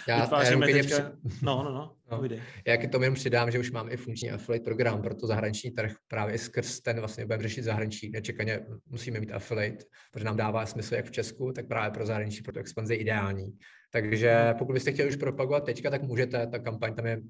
[0.08, 0.96] Já, Vytváříme teďka...
[0.96, 1.46] Při...
[1.46, 2.30] No, no, no, no.
[2.68, 5.72] Já k tomu jenom přidám, že už máme i funkční affiliate program pro to zahraniční
[5.72, 5.96] trh.
[6.08, 8.10] Právě skrz ten vlastně budeme řešit zahraničí.
[8.10, 12.42] Nečekaně musíme mít affiliate, protože nám dává smysl jak v Česku, tak právě pro zahraničí,
[12.42, 13.58] pro to expanzi ideální.
[13.92, 16.48] Takže pokud byste chtěli už propagovat teďka, tak můžete.
[16.48, 17.22] Ta kampaň tam je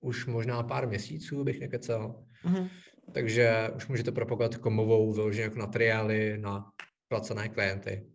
[0.00, 2.24] už možná pár měsíců, bych nekecel.
[2.44, 2.68] Mm-hmm.
[3.12, 6.64] Takže už můžete propagovat komovou vyloženě jako materiály na
[7.08, 8.06] placené klienty.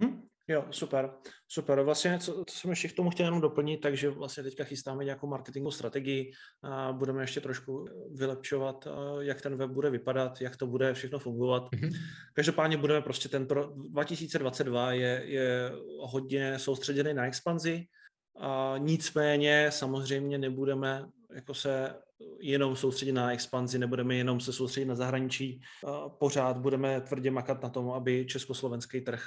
[0.00, 0.22] Mm-hmm.
[0.48, 1.10] Jo, super,
[1.48, 1.82] super.
[1.82, 5.26] Vlastně, co, co jsem ještě k tomu chtěl jenom doplnit, takže vlastně teďka chystáme nějakou
[5.26, 8.88] marketingovou strategii a budeme ještě trošku vylepšovat,
[9.20, 11.62] jak ten web bude vypadat, jak to bude všechno fungovat.
[11.62, 11.92] Mm-hmm.
[12.34, 17.86] Každopádně budeme prostě ten pro 2022 je, je hodně soustředěný na expanzi,
[18.38, 21.94] a nicméně samozřejmě nebudeme jako se
[22.40, 25.60] jenom soustředit na expanzi, nebudeme jenom se soustředit na zahraničí.
[26.18, 29.22] Pořád budeme tvrdě makat na tom, aby československý trh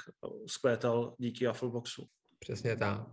[0.46, 2.06] skvétal díky Affleboxu.
[2.38, 3.06] Přesně tak.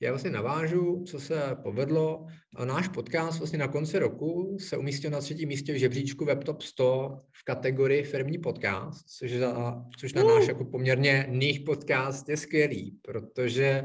[0.00, 2.26] Já vlastně navážu, co se povedlo.
[2.64, 7.16] Náš podcast vlastně na konci roku se umístil na třetím místě v žebříčku WebTop 100
[7.32, 12.98] v kategorii firmní podcast, což, za, což na náš jako poměrně nich podcast je skvělý,
[13.02, 13.84] protože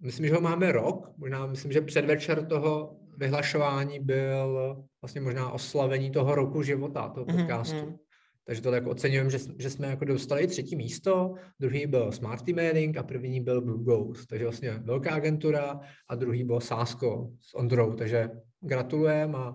[0.00, 6.10] myslím, že ho máme rok, možná myslím, že předvečer toho vyhlašování byl vlastně možná oslavení
[6.10, 7.76] toho roku života, toho mhm, podcastu.
[7.76, 7.98] Mm-hmm.
[8.46, 12.96] Takže to jako oceňujeme, že, že jsme jako dostali třetí místo, druhý byl Smart Emailing
[12.96, 14.26] a první byl Blue Ghost.
[14.26, 17.94] Takže vlastně velká agentura a druhý byl Sásko s Ondrou.
[17.94, 18.30] Takže
[18.60, 19.54] gratulujeme a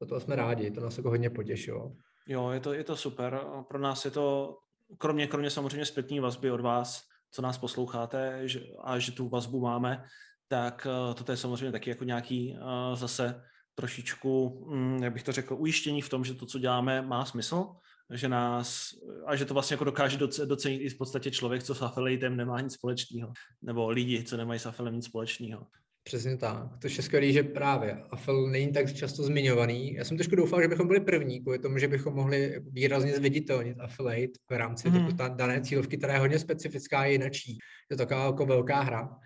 [0.00, 1.92] za to jsme rádi, to nás jako hodně potěšilo.
[2.28, 3.40] Jo, je to, je to super.
[3.68, 4.56] Pro nás je to,
[4.98, 7.00] kromě, kromě samozřejmě zpětní vazby od vás,
[7.30, 10.04] co nás posloucháte že, a že tu vazbu máme,
[10.48, 13.42] tak uh, toto je samozřejmě taky jako nějaký uh, zase
[13.74, 17.66] trošičku, um, jak bych to řekl, ujištění v tom, že to, co děláme, má smysl,
[18.10, 18.90] že nás,
[19.26, 22.60] a že to vlastně jako dokáže docenit i v podstatě člověk, co s affiliatem nemá
[22.60, 23.32] nic společného,
[23.62, 25.66] nebo lidi, co nemají s affiliatem nic společného.
[26.06, 26.78] Přesně tak.
[26.78, 29.94] To je skvělé, že právě Affil není tak často zmiňovaný.
[29.94, 33.80] Já jsem trošku doufal, že bychom byli první, kvůli tomu, že bychom mohli výrazně zviditelnit
[33.80, 35.16] Affiliate v rámci mm.
[35.16, 37.58] ta dané cílovky, která je hodně specifická a jinačí.
[37.90, 39.18] Je to taková jako velká hra.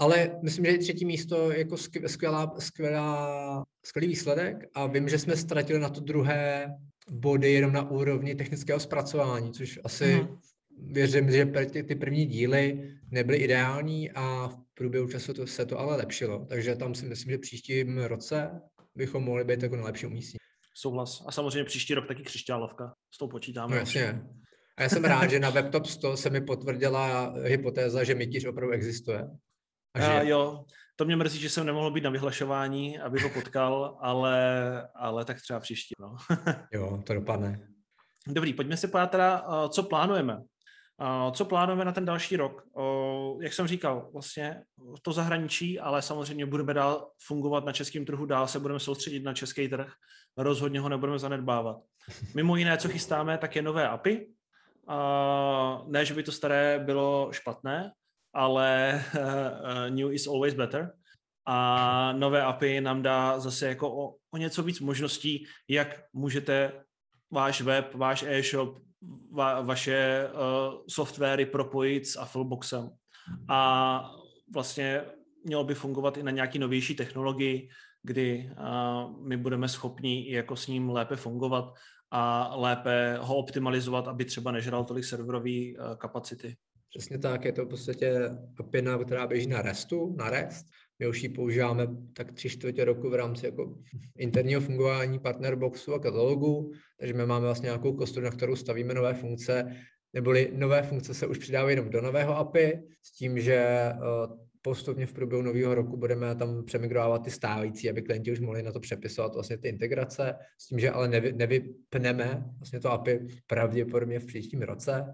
[0.00, 5.36] Ale myslím, že třetí místo je jako skvělá, skvělá, skvělý výsledek a vím, že jsme
[5.36, 6.74] ztratili na to druhé
[7.10, 10.38] body jenom na úrovni technického zpracování, což asi mm.
[10.92, 15.78] věřím, že ty, ty první díly nebyly ideální a v průběhu času to, se to
[15.78, 16.46] ale lepšilo.
[16.48, 18.50] Takže tam si myslím, že příštím roce
[18.94, 20.38] bychom mohli být jako na lepší umístění.
[20.74, 21.22] Souhlas.
[21.26, 22.94] A samozřejmě příští rok taky křišťálovka.
[23.14, 23.74] S tou počítáme.
[23.74, 24.22] No, jasně.
[24.76, 28.72] A já jsem rád, že na WebTop 100 se mi potvrdila hypotéza, že mytíř opravdu
[28.72, 29.28] existuje.
[29.94, 30.06] A že...
[30.06, 30.64] A jo,
[30.96, 35.40] to mě mrzí, že jsem nemohl být na vyhlašování, aby ho potkal, ale, ale tak
[35.40, 35.94] třeba příští.
[36.00, 36.16] No.
[36.72, 37.68] jo, to dopadne.
[38.26, 40.42] Dobrý, pojďme se podívat teda, co plánujeme.
[41.32, 42.62] Co plánujeme na ten další rok?
[43.42, 44.62] Jak jsem říkal, vlastně
[45.02, 49.34] to zahraničí, ale samozřejmě budeme dál fungovat na českém trhu, dál se budeme soustředit na
[49.34, 49.92] český trh,
[50.36, 51.76] rozhodně ho nebudeme zanedbávat.
[52.34, 54.28] Mimo jiné, co chystáme, tak je nové API.
[55.86, 57.92] Ne, že by to staré bylo špatné,
[58.34, 60.92] ale uh, new is always better.
[61.46, 66.72] A nové API nám dá zase jako o, o něco víc možností, jak můžete
[67.30, 68.78] váš web, váš e-shop,
[69.32, 72.90] va, vaše uh, softwary propojit s Affleboxem.
[73.48, 74.10] A
[74.54, 75.04] vlastně
[75.44, 77.68] mělo by fungovat i na nějaký novější technologii,
[78.02, 81.74] kdy uh, my budeme schopni jako s ním lépe fungovat
[82.10, 86.56] a lépe ho optimalizovat, aby třeba nežral tolik serverové uh, kapacity.
[86.90, 90.66] Přesně tak, je to v podstatě API, která běží na RESTu, na REST.
[90.98, 93.74] My už ji používáme tak tři čtvrtě roku v rámci jako
[94.18, 99.14] interního fungování partnerboxu a katalogu, takže my máme vlastně nějakou kostru, na kterou stavíme nové
[99.14, 99.76] funkce,
[100.12, 103.96] neboli nové funkce se už přidávají jenom do nového API, s tím, že eh,
[104.62, 108.72] postupně v průběhu nového roku budeme tam přemigrovat ty stávající, aby klienti už mohli na
[108.72, 114.18] to přepisovat vlastně ty integrace, s tím, že ale nevy, nevypneme vlastně to API pravděpodobně
[114.18, 115.04] v příštím roce,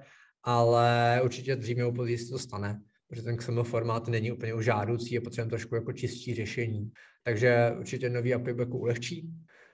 [0.43, 4.65] ale určitě dřív nebo později se to stane, protože ten XML formát není úplně už
[4.65, 6.91] žádoucí, je potřeba trošku jako čistší řešení.
[7.25, 9.31] Takže určitě nový API jako ulehčí.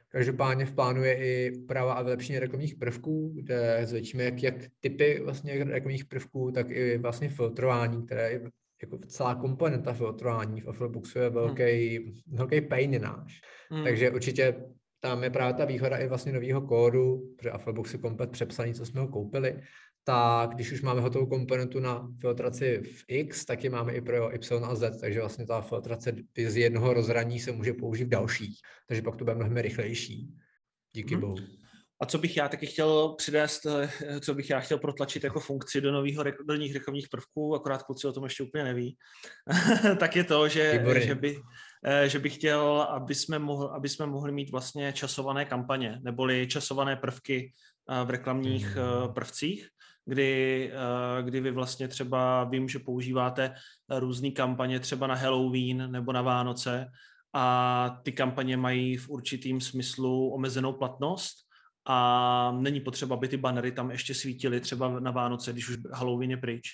[0.09, 5.21] Každopádně v plánu je i práva a vylepšení reklamních prvků, kde zvětšíme jak, jak typy
[5.25, 8.41] vlastně reklamních prvků, tak i vlastně filtrování, které je
[8.83, 12.15] jako celá komponenta filtrování v Affleboxu je velký, hmm.
[12.27, 13.41] velký pain náš.
[13.71, 13.85] Hmm.
[13.85, 14.55] Takže určitě
[15.01, 18.87] tam je právě ta výhoda i vlastně nového kódu, protože Afflebox je komplet přepsaný, co
[18.87, 19.61] jsme ho koupili,
[20.05, 24.35] tak když už máme hotovou komponentu na filtraci v X, tak ji máme i pro
[24.35, 26.13] Y a Z, takže vlastně ta filtrace
[26.47, 30.35] z jednoho rozhraní se může použít v dalších, takže pak to bude mnohem rychlejší.
[30.93, 31.21] Díky hmm.
[31.21, 31.37] bohu.
[32.03, 35.81] A co bych já taky chtěl přidést, eh, co bych já chtěl protlačit jako funkci
[35.81, 38.97] do nového do rekovních prvků, akorát kluci o tom ještě úplně neví,
[39.99, 41.43] tak je to, že, že, by,
[41.85, 46.47] eh, že bych chtěl, aby jsme, mohli, aby jsme mohli mít vlastně časované kampaně, neboli
[46.47, 47.53] časované prvky
[47.91, 49.15] eh, v reklamních hmm.
[49.15, 49.69] prvcích,
[50.05, 53.55] kdy, eh, kdy vy vlastně třeba vím, že používáte
[53.91, 56.87] různé kampaně třeba na Halloween nebo na Vánoce
[57.33, 61.37] a ty kampaně mají v určitým smyslu omezenou platnost
[61.87, 66.31] a není potřeba, aby ty banery tam ještě svítily třeba na Vánoce, když už Halloween
[66.31, 66.69] je pryč.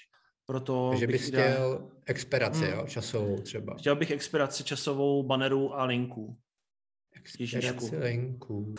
[0.47, 2.73] Proto Takže bys chtěl expiraci, hmm.
[2.73, 3.75] jo, časovou třeba.
[3.75, 6.39] Chtěl bych expiraci časovou bannerů a linků.
[7.17, 8.75] Expiraci linků.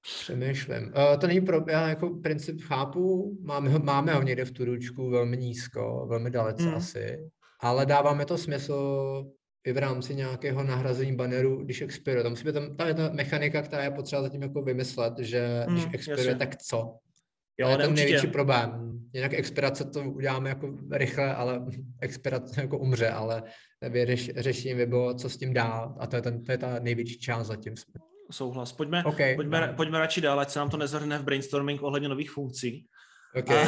[0.00, 0.82] Přemýšlím.
[0.84, 5.10] Uh, to není pro, já jako princip chápu, máme ho, máme ho někde v turučku
[5.10, 6.74] velmi nízko, velmi dalece hmm.
[6.74, 9.24] asi, ale dáváme to smysl
[9.64, 12.22] i v rámci nějakého nahrazení banneru, když expiruje.
[12.22, 15.64] Tam musí být tam, tam je ta mechanika, která je potřeba zatím jako vymyslet, že
[15.66, 16.38] hmm, když expiruje, jasně.
[16.38, 16.96] tak co?
[17.58, 18.98] Jo, to je ten největší problém.
[19.12, 21.66] Jinak expirace to uděláme jako rychle, ale
[22.00, 23.42] expirace jako umře, ale
[24.04, 25.96] řeš, řešení by bylo, co s tím dál.
[25.98, 27.74] A to je, ten, to je ta největší část zatím.
[28.32, 28.72] Souhlas.
[28.72, 29.74] Pojďme, okay, pojďme, no.
[29.74, 32.86] pojďme radši dál, ať se nám to nezhrne v brainstorming ohledně nových funkcí.
[33.34, 33.64] Okay.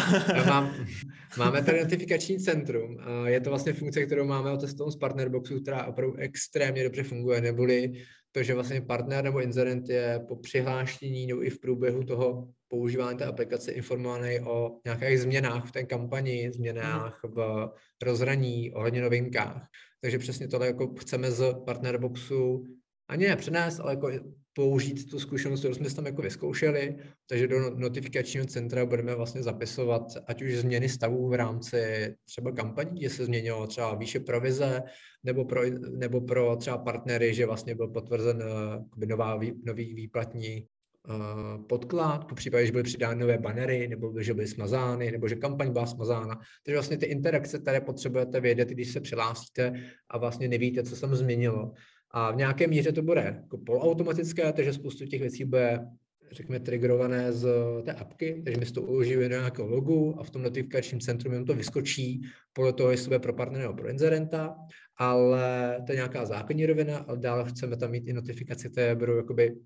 [0.46, 0.74] Mám,
[1.38, 2.96] máme tady notifikační centrum.
[3.24, 7.92] Je to vlastně funkce, kterou máme otestovat z Partnerboxu, která opravdu extrémně dobře funguje, neboli
[8.32, 13.18] to, že vlastně partner nebo inzerent je po přihlášení nebo i v průběhu toho používání
[13.18, 17.68] té aplikace informovaný o nějakých změnách v té kampani, změnách v
[18.02, 19.66] rozhraní, ohledně novinkách.
[20.00, 22.64] Takže přesně tohle jako chceme z Partnerboxu
[23.08, 24.10] ani ne přenést, ale jako
[24.54, 26.96] použít tu zkušenost, kterou jsme tam jako vyzkoušeli,
[27.28, 32.52] takže do no-, notifikačního centra budeme vlastně zapisovat ať už změny stavů v rámci třeba
[32.52, 34.82] kampaní, že se změnilo třeba výše provize,
[35.24, 35.60] nebo pro,
[35.96, 40.66] nebo pro třeba partnery, že vlastně byl potvrzen uh, nová, nový výplatní
[41.08, 45.36] uh, podklad, po případě, že byly přidány nové banery, nebo že byly smazány, nebo že
[45.36, 46.40] kampaň byla smazána.
[46.64, 49.72] Takže vlastně ty interakce, které potřebujete vědět, když se přihlásíte
[50.08, 51.72] a vlastně nevíte, co se změnilo,
[52.16, 55.86] a v nějaké míře to bude jako poloautomatické, takže spoustu těch věcí bude,
[56.32, 57.48] řekněme, triggerované z
[57.84, 61.32] té apky, takže my si to uložíme do nějakého logu a v tom notifikačním centru
[61.32, 62.22] jim to vyskočí
[62.52, 64.56] podle toho, jestli bude pro partnera nebo pro inzerenta,
[64.96, 69.16] ale to je nějaká základní rovina, ale dále chceme tam mít i notifikace, které budou
[69.16, 69.56] jakoby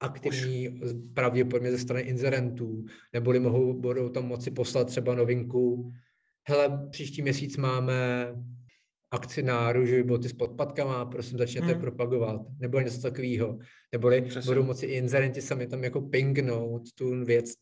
[0.00, 0.80] aktivní
[1.14, 5.92] pravděpodobně ze strany inzerentů, neboli mohou, budou tam moci poslat třeba novinku,
[6.48, 8.28] hele, příští měsíc máme
[9.14, 11.80] akci na růžový boty s podpadkama, prosím začněte hmm.
[11.80, 13.58] propagovat, nebo něco takového.
[13.92, 14.50] Neboli Přesně.
[14.50, 17.52] budou moci i inzerenti sami tam jako pingnout tu věc,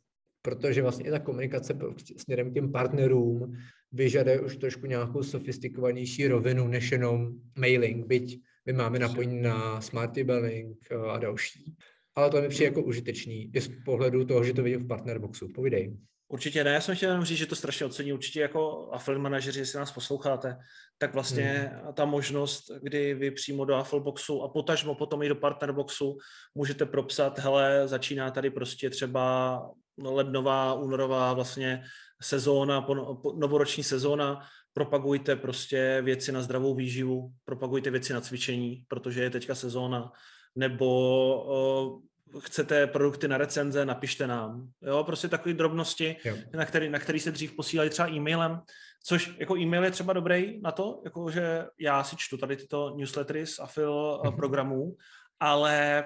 [0.42, 1.78] protože vlastně i ta komunikace
[2.16, 3.56] směrem k těm partnerům
[3.92, 10.18] vyžaduje už trošku nějakou sofistikovanější rovinu, než jenom mailing, byť my máme napojení na smart
[10.18, 11.76] emailing eh, a další.
[12.14, 15.48] Ale to mi přijde jako užitečný i z pohledu toho, že to vidím v partnerboxu.
[15.48, 15.96] Povídej.
[16.32, 18.12] Určitě ne, já jsem chtěl jenom říct, že to strašně ocení.
[18.12, 20.56] Určitě jako affiliate manažeři, jestli nás posloucháte,
[20.98, 21.94] tak vlastně hmm.
[21.94, 26.18] ta možnost, kdy vy přímo do Affleboxu a potažmo potom i do Partnerboxu
[26.54, 31.84] můžete propsat, hele, začíná tady prostě třeba lednová, únorová vlastně
[32.22, 34.40] sezóna, po, po, novoroční sezóna,
[34.72, 40.12] propagujte prostě věci na zdravou výživu, propagujte věci na cvičení, protože je teďka sezóna,
[40.56, 44.68] nebo chcete produkty na recenze, napište nám.
[44.82, 46.36] Jo, prostě takové drobnosti, jo.
[46.54, 48.60] na který, na který se dřív posílali třeba e-mailem,
[49.04, 52.94] což jako e-mail je třeba dobrý na to, jako že já si čtu tady tyto
[52.96, 54.36] newslettery z Afil mm-hmm.
[54.36, 54.96] programů,
[55.40, 56.04] ale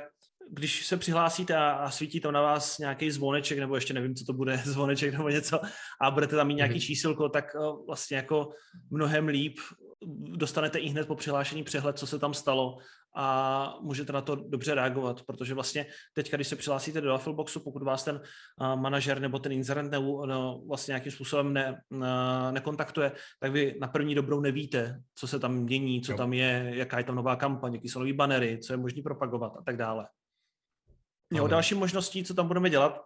[0.50, 4.24] když se přihlásíte a, a svítí tam na vás nějaký zvoneček, nebo ještě nevím, co
[4.24, 5.60] to bude, zvoneček nebo něco,
[6.00, 6.86] a budete tam mít nějaký mm-hmm.
[6.86, 8.48] čísilko, tak uh, vlastně jako
[8.90, 9.58] mnohem líp
[10.37, 12.78] dostanete i hned po přihlášení přehled, co se tam stalo
[13.16, 17.82] a můžete na to dobře reagovat, protože vlastně teď, když se přihlásíte do Affilboxu, pokud
[17.82, 18.20] vás ten
[18.61, 22.00] uh, manažer nebo ten inzerent ne, no, vlastně nějakým způsobem ne, uh,
[22.50, 26.18] nekontaktuje, tak vy na první dobrou nevíte, co se tam mění, co jo.
[26.18, 29.52] tam je, jaká je tam nová kampaň, jaký jsou nový banery, co je možné propagovat
[29.59, 30.09] a tak dále.
[31.32, 33.02] Jo, další možností, co tam budeme dělat,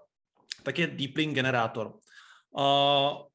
[0.63, 1.95] tak je deep link generátor.
[2.57, 3.30] Uh,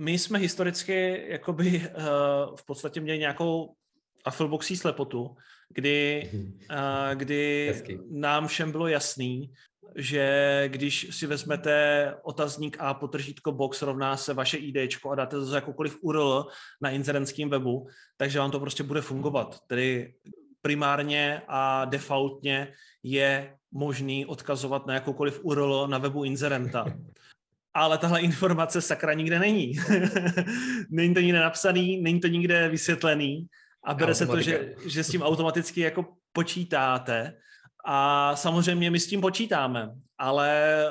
[0.00, 3.74] my jsme historicky jakoby uh, v podstatě měli nějakou
[4.24, 5.36] Affilboxí slepotu,
[5.68, 6.30] kdy,
[6.70, 7.74] uh, kdy
[8.10, 9.52] nám všem bylo jasný,
[9.96, 14.76] že když si vezmete otazník a potržítko box rovná se vaše ID
[15.10, 16.46] a dáte to za jakoukoliv URL
[16.80, 17.86] na inzerentském webu,
[18.16, 19.58] takže vám to prostě bude fungovat.
[19.66, 20.14] Tedy
[20.62, 26.84] primárně a defaultně je možný odkazovat na jakoukoliv URL na webu inzerenta.
[27.74, 29.72] Ale tahle informace sakra nikde není.
[30.90, 33.46] není to nikde napsaný, není to nikde vysvětlený
[33.84, 37.34] a bere se to, že, že s tím automaticky jako počítáte
[37.84, 40.84] a samozřejmě my s tím počítáme, ale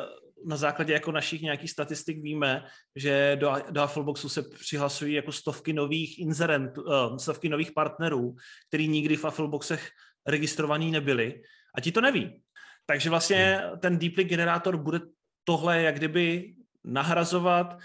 [0.45, 2.65] na základě jako našich nějakých statistik víme,
[2.95, 8.35] že do, do Affleboxu se přihlasují jako stovky nových inzerentů, uh, stovky nových partnerů,
[8.67, 9.89] který nikdy v Affleboxech
[10.27, 11.41] registrovaní nebyli
[11.75, 12.41] a ti to neví.
[12.85, 13.79] Takže vlastně hmm.
[13.79, 14.99] ten deep link generátor bude
[15.43, 17.77] tohle jak kdyby nahrazovat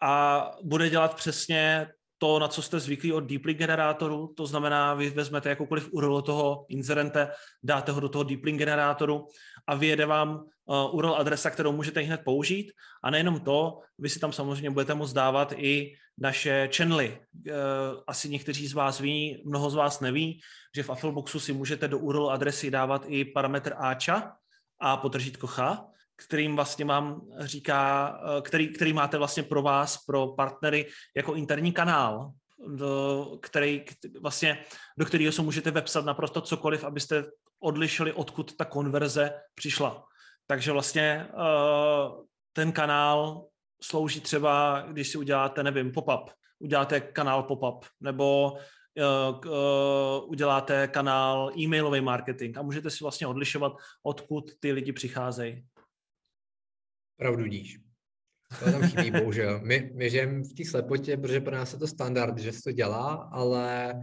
[0.00, 4.94] a bude dělat přesně to, na co jste zvyklí od deep link generátoru, to znamená,
[4.94, 7.30] vy vezmete jakoukoliv URL toho inzerente,
[7.62, 9.28] dáte ho do toho deep link generátoru
[9.66, 12.72] a vyjede vám uh, URL adresa, kterou můžete hned použít.
[13.04, 17.20] A nejenom to, vy si tam samozřejmě budete moct dávat i naše channely.
[17.34, 17.52] Uh,
[18.06, 20.40] asi někteří z vás ví, mnoho z vás neví,
[20.76, 24.32] že v Affleboxu si můžete do URL adresy dávat i parametr Ača
[24.80, 25.58] a potržítko Ch,
[26.16, 30.86] kterým vlastně mám říká, uh, který, který máte vlastně pro vás, pro partnery
[31.16, 32.30] jako interní kanál,
[32.66, 33.84] do, který,
[34.20, 34.64] vlastně,
[34.98, 37.24] do kterého se můžete vepsat naprosto cokoliv, abyste
[37.60, 40.04] odlišili, odkud ta konverze přišla.
[40.46, 43.46] Takže vlastně uh, ten kanál
[43.82, 48.52] slouží třeba, když si uděláte, nevím, pop-up, uděláte kanál pop-up, nebo
[49.42, 55.64] uh, uděláte kanál e-mailový marketing a můžete si vlastně odlišovat, odkud ty lidi přicházejí.
[57.16, 57.78] Pravdu díš.
[58.58, 59.60] To tam chybí, bohužel.
[59.64, 62.72] My, my žijeme v té slepotě, protože pro nás je to standard, že se to
[62.72, 63.94] dělá, ale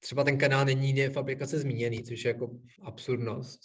[0.00, 2.50] třeba ten kanál není v aplikaci zmíněný, což je jako
[2.82, 3.60] absurdnost.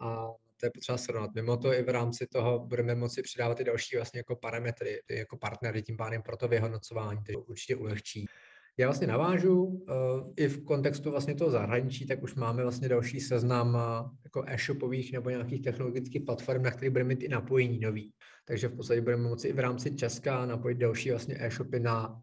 [0.00, 0.26] A
[0.60, 1.34] to je potřeba srovnat.
[1.34, 5.36] Mimo to i v rámci toho budeme moci přidávat i další vlastně jako parametry, jako
[5.36, 8.26] partnery, tím pádem pro to vyhodnocování, to určitě ulehčí.
[8.78, 9.86] Já vlastně navážu uh,
[10.36, 15.12] i v kontextu vlastně toho zahraničí, tak už máme vlastně další seznam uh, jako e-shopových
[15.12, 18.12] nebo nějakých technologických platform, na kterých budeme mít i napojení nový.
[18.48, 22.22] Takže v podstatě budeme moci i v rámci Česka napojit další vlastně e-shopy na,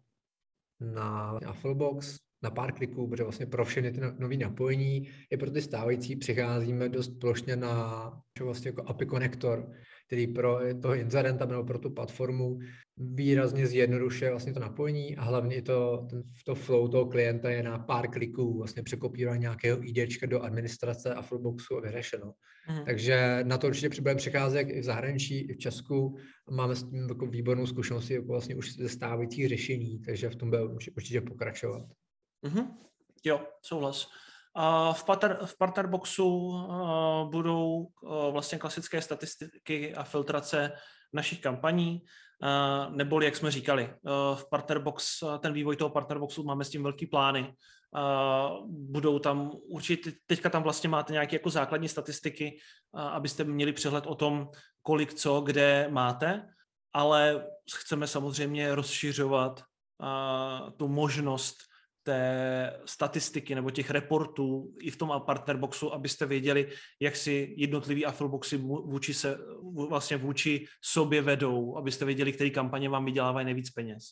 [0.80, 5.50] na Afflebox, na pár kliků, protože vlastně pro všechny ty no, nové napojení, i pro
[5.50, 9.72] ty stávající přicházíme dost plošně na vlastně jako API konektor,
[10.14, 12.58] který pro toho inzerenta nebo pro tu platformu
[12.96, 17.62] výrazně zjednodušuje vlastně to napojení a hlavně i to, ten, to flow toho klienta je
[17.62, 22.32] na pár kliků, vlastně překopírovat nějakého IDčka do administrace a Flowboxu a vyřešeno.
[22.68, 22.84] Mm.
[22.84, 26.16] Takže na to určitě budeme přicházet i v zahraničí, i v Česku.
[26.50, 30.50] Máme s tím jako výbornou zkušenost jako vlastně už ze stávajících řešení, takže v tom
[30.50, 30.62] bude
[30.96, 31.82] určitě pokračovat.
[32.46, 32.66] Mm-hmm.
[33.24, 34.06] Jo, souhlas.
[34.92, 40.72] V, partner, v Partnerboxu uh, budou uh, vlastně klasické statistiky a filtrace
[41.12, 43.94] našich kampaní, uh, neboli, jak jsme říkali,
[44.34, 47.54] v Partnerbox, uh, ten vývoj toho Partnerboxu máme s tím velký plány.
[48.66, 52.58] Budou tam určitě, teďka tam vlastně máte nějaké jako základní statistiky,
[52.94, 54.48] abyste měli přehled o tom,
[54.82, 56.48] kolik co, kde máte,
[56.92, 59.62] ale chceme samozřejmě rozšiřovat
[60.76, 61.56] tu možnost
[62.04, 66.68] té statistiky nebo těch reportů i v tom partnerboxu, abyste věděli,
[67.00, 69.38] jak si jednotlivý affiliboxy vůči, se,
[69.88, 74.04] vlastně vůči sobě vedou, abyste věděli, které kampaně vám vydělávají nejvíc peněz.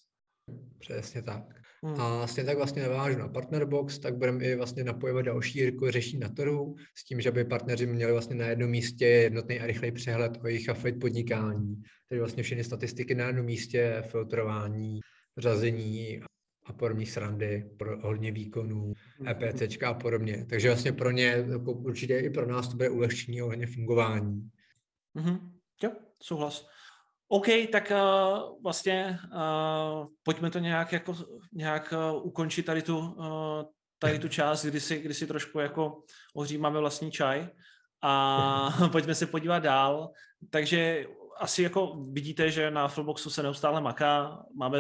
[0.79, 1.43] Přesně tak.
[1.85, 2.01] Hmm.
[2.01, 6.21] A vlastně tak vlastně navážu na Partnerbox, tak budeme i vlastně napojovat další jako řešení
[6.21, 9.93] na trhu s tím, že by partneři měli vlastně na jednom místě jednotný a rychlej
[9.93, 11.83] přehled o jejich affiliate podnikání.
[12.09, 15.01] Takže vlastně všechny statistiky na jednom místě, filtrování,
[15.39, 16.21] řazení
[16.65, 18.93] a podobné srandy, pro hodně výkonů,
[19.31, 20.47] EPC a podobně.
[20.51, 24.51] Takže vlastně pro ně, jako určitě i pro nás to bude ulehčení ohledně fungování.
[25.17, 25.39] Mm-hmm.
[25.83, 25.91] Jo,
[26.23, 26.69] souhlas.
[27.29, 31.17] OK, tak uh, vlastně uh, pojďme to nějak jako
[31.53, 33.63] nějak uh, ukončit tady tu, uh,
[33.99, 36.03] tady tu část, kdy si, kdy si trošku jako
[36.35, 37.49] ohřímáme vlastní čaj
[38.03, 40.11] a pojďme se podívat dál.
[40.51, 41.07] Takže
[41.39, 44.79] asi jako vidíte, že na Fullboxu se neustále maká, máme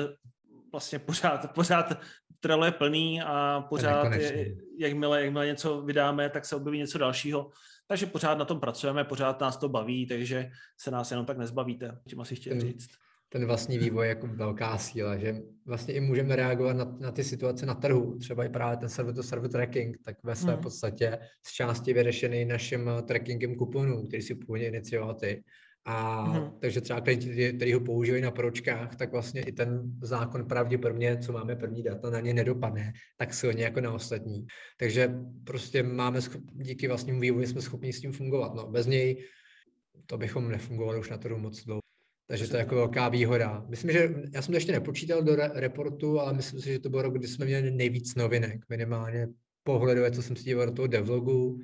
[0.73, 1.99] vlastně pořád, pořád
[2.41, 7.51] trelo je plný a pořád, je, jakmile, jakmile něco vydáme, tak se objeví něco dalšího.
[7.89, 10.51] Takže pořád na tom pracujeme, pořád nás to baví, takže
[10.81, 12.89] se nás jenom tak nezbavíte, tím asi chtěl říct.
[13.29, 17.25] Ten vlastní vývoj je jako velká síla, že vlastně i můžeme reagovat na, na ty
[17.25, 20.63] situace na trhu, třeba i právě ten server to server tracking, tak ve své hmm.
[20.63, 25.45] podstatě z části vyřešený naším trackingem kuponů, který si původně inicioval ty.
[25.85, 26.53] A mm-hmm.
[26.61, 31.33] takže třeba klienti, kteří ho používají na pročkách, tak vlastně i ten zákon pravděpodobně, co
[31.33, 34.47] máme první data, na ně nedopadne tak silně jako na ostatní.
[34.77, 35.15] Takže
[35.45, 36.21] prostě máme,
[36.53, 38.55] díky vlastnímu vývoji jsme schopni s tím fungovat.
[38.55, 39.25] No, bez něj
[40.07, 41.83] to bychom nefungovali už na trhu moc dlouho.
[42.27, 43.65] Takže to je jako velká výhoda.
[43.69, 46.91] Myslím, že já jsem to ještě nepočítal do re- reportu, ale myslím si, že to
[46.91, 49.29] byl rok, kdy jsme měli nejvíc novinek, minimálně
[49.63, 51.61] pohledové, co jsem si díval do toho devlogu,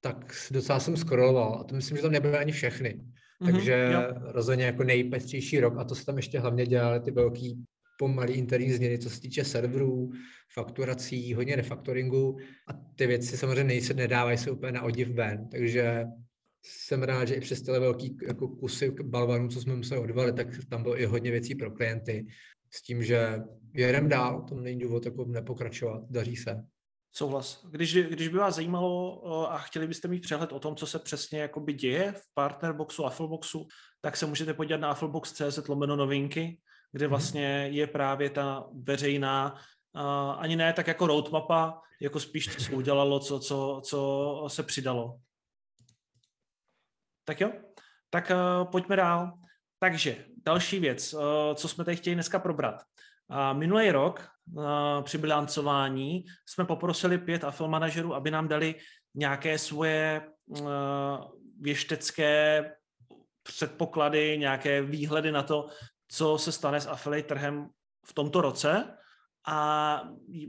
[0.00, 3.00] tak docela jsem scrolloval a to myslím, že tam nebyly ani všechny.
[3.42, 4.32] Mm-hmm, Takže jo.
[4.32, 7.64] rozhodně jako nejpestřejší rok a to se tam ještě hlavně dělaly ty velký
[7.98, 10.10] pomalý interní změny, co se týče serverů,
[10.54, 16.04] fakturací, hodně refaktoringu a ty věci samozřejmě nejse, nedávají se úplně na odiv ven, takže
[16.62, 20.48] jsem rád, že i přes tyhle velký jako kusy balvanů, co jsme museli odvalit, tak
[20.68, 22.26] tam bylo i hodně věcí pro klienty
[22.70, 23.40] s tím, že
[23.74, 26.62] jedem dál, to není důvod jako nepokračovat, daří se.
[27.12, 27.66] Souhlas.
[27.70, 31.40] Když, když by vás zajímalo a chtěli byste mít přehled o tom, co se přesně
[31.40, 33.66] jakoby děje v Partnerboxu, Affleboxu,
[34.00, 36.60] tak se můžete podívat na afflebox.cz lomeno novinky,
[36.92, 37.10] kde mhm.
[37.10, 40.02] vlastně je právě ta veřejná, uh,
[40.38, 45.18] ani ne tak jako roadmapa, jako spíš co se udělalo, co, co, co se přidalo.
[47.24, 47.52] Tak jo.
[48.10, 49.32] Tak uh, pojďme dál.
[49.80, 51.14] Takže další věc,
[51.54, 52.82] co jsme tady chtěli dneska probrat.
[53.52, 54.28] Minulý rok
[55.02, 58.74] při bilancování jsme poprosili pět affiliate manažerů, aby nám dali
[59.14, 60.58] nějaké svoje uh,
[61.60, 62.64] věštecké
[63.42, 65.68] předpoklady, nějaké výhledy na to,
[66.08, 67.68] co se stane s affiliate trhem
[68.06, 68.94] v tomto roce.
[69.46, 70.02] A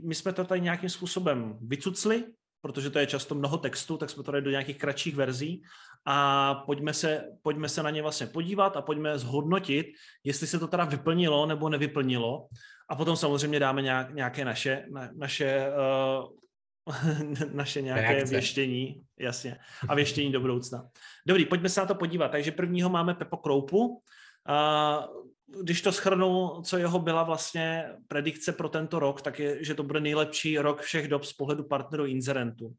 [0.04, 2.24] my jsme to tady nějakým způsobem vycucli,
[2.60, 5.62] protože to je často mnoho textu, tak jsme to dali do nějakých kratších verzí
[6.06, 9.86] a pojďme se, pojďme se na ně vlastně podívat a pojďme zhodnotit,
[10.24, 12.48] jestli se to teda vyplnilo nebo nevyplnilo.
[12.88, 18.30] A potom samozřejmě dáme nějak, nějaké naše, na, naše, uh, naše nějaké Reakce.
[18.30, 19.56] věštění, jasně,
[19.88, 20.86] a věštění do budoucna.
[21.26, 22.28] Dobrý, pojďme se na to podívat.
[22.28, 23.86] Takže prvního máme Pepo Kroupu.
[23.86, 25.20] Uh,
[25.62, 29.82] když to schrnu, co jeho byla vlastně predikce pro tento rok, tak je, že to
[29.82, 32.74] bude nejlepší rok všech dob z pohledu partnerů Inzerentu.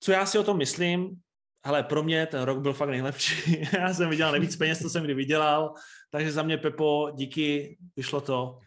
[0.00, 1.20] Co já si o tom myslím?
[1.66, 3.62] Hele, pro mě ten rok byl fakt nejlepší.
[3.78, 5.74] já jsem vydělal nejvíc peněz, co jsem kdy vydělal,
[6.10, 8.58] takže za mě, Pepo, díky, vyšlo to.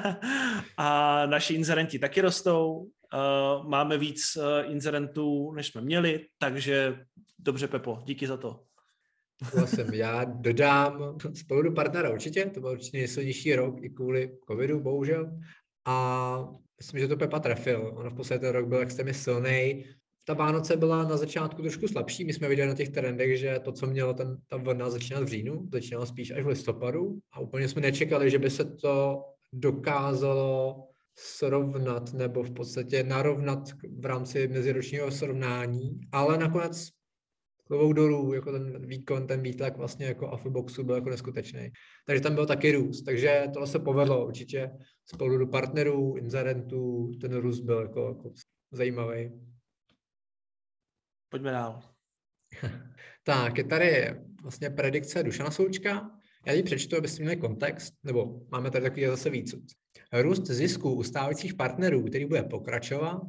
[0.76, 7.04] a naši inzerenti taky rostou, uh, máme víc uh, inzerentů, než jsme měli, takže
[7.38, 8.60] dobře, Pepo, díky za to.
[9.54, 14.80] Vlastně já dodám z pohledu partnera určitě, to byl určitě nejsilnější rok i kvůli covidu,
[14.80, 15.38] bohužel.
[15.84, 16.48] A
[16.78, 17.92] myslím, že to Pepa trefil.
[17.96, 19.84] Ono v ten rok byl extrémně silný.
[20.24, 22.24] Ta Vánoce byla na začátku trošku slabší.
[22.24, 25.28] My jsme viděli na těch trendech, že to, co mělo ten, ta vlna začínat v
[25.28, 27.18] říjnu, začínalo spíš až v listopadu.
[27.32, 30.84] A úplně jsme nečekali, že by se to dokázalo
[31.18, 33.68] srovnat nebo v podstatě narovnat
[34.00, 36.88] v rámci meziročního srovnání, ale nakonec
[37.64, 41.70] klobouk dolů, jako ten výkon, ten výtlak vlastně jako Afiboxu byl jako neskutečný.
[42.06, 43.02] Takže tam byl taky růst.
[43.02, 44.70] Takže tohle se povedlo určitě
[45.04, 48.32] z pohledu partnerů, inzerentů, ten růst byl jako, jako
[48.72, 49.30] zajímavý.
[51.32, 51.82] Pojďme dál.
[53.24, 56.10] tak, je tady vlastně predikce Dušana Součka.
[56.46, 59.54] Já ji přečtu, abyste měli kontext, nebo máme tady takový zase víc.
[60.12, 63.22] Růst zisků u stávajících partnerů, který bude pokračovat,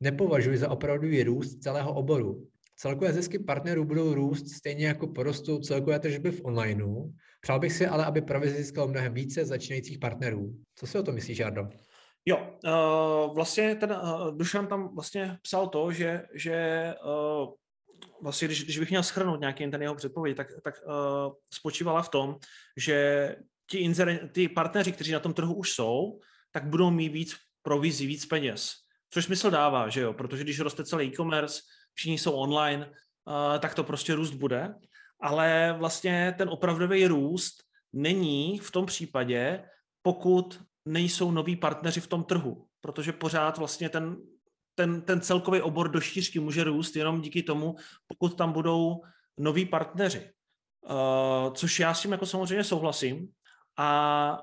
[0.00, 2.48] nepovažuji za opravdový růst celého oboru.
[2.76, 7.12] Celkové zisky partnerů budou růst stejně jako porostou celkové tržby v onlineu.
[7.40, 10.54] Přál bych si ale, aby provizi získalo mnohem více začínajících partnerů.
[10.74, 11.68] Co si o to myslíš, Jardo?
[12.26, 17.54] Jo, uh, vlastně ten uh, Dušan tam vlastně psal to, že, že uh,
[18.22, 22.08] vlastně, když, když bych měl schrnout nějaký ten jeho předpověď, tak, tak uh, spočívala v
[22.08, 22.36] tom,
[22.76, 23.36] že
[23.70, 26.20] ti, inzeren, ty partneři, kteří na tom trhu už jsou,
[26.52, 28.72] tak budou mít víc provizí, víc peněz.
[29.10, 31.60] Což smysl dává, že jo, protože když roste celý e-commerce,
[31.94, 34.74] všichni jsou online, uh, tak to prostě růst bude.
[35.20, 37.54] Ale vlastně ten opravdový růst
[37.92, 39.64] není v tom případě,
[40.02, 44.16] pokud nejsou noví partneři v tom trhu, protože pořád vlastně ten,
[44.74, 47.76] ten, ten celkový obor do šířky může růst jenom díky tomu,
[48.06, 49.02] pokud tam budou
[49.38, 50.30] noví partneři.
[50.90, 53.28] Uh, což já s tím jako samozřejmě souhlasím
[53.78, 54.42] a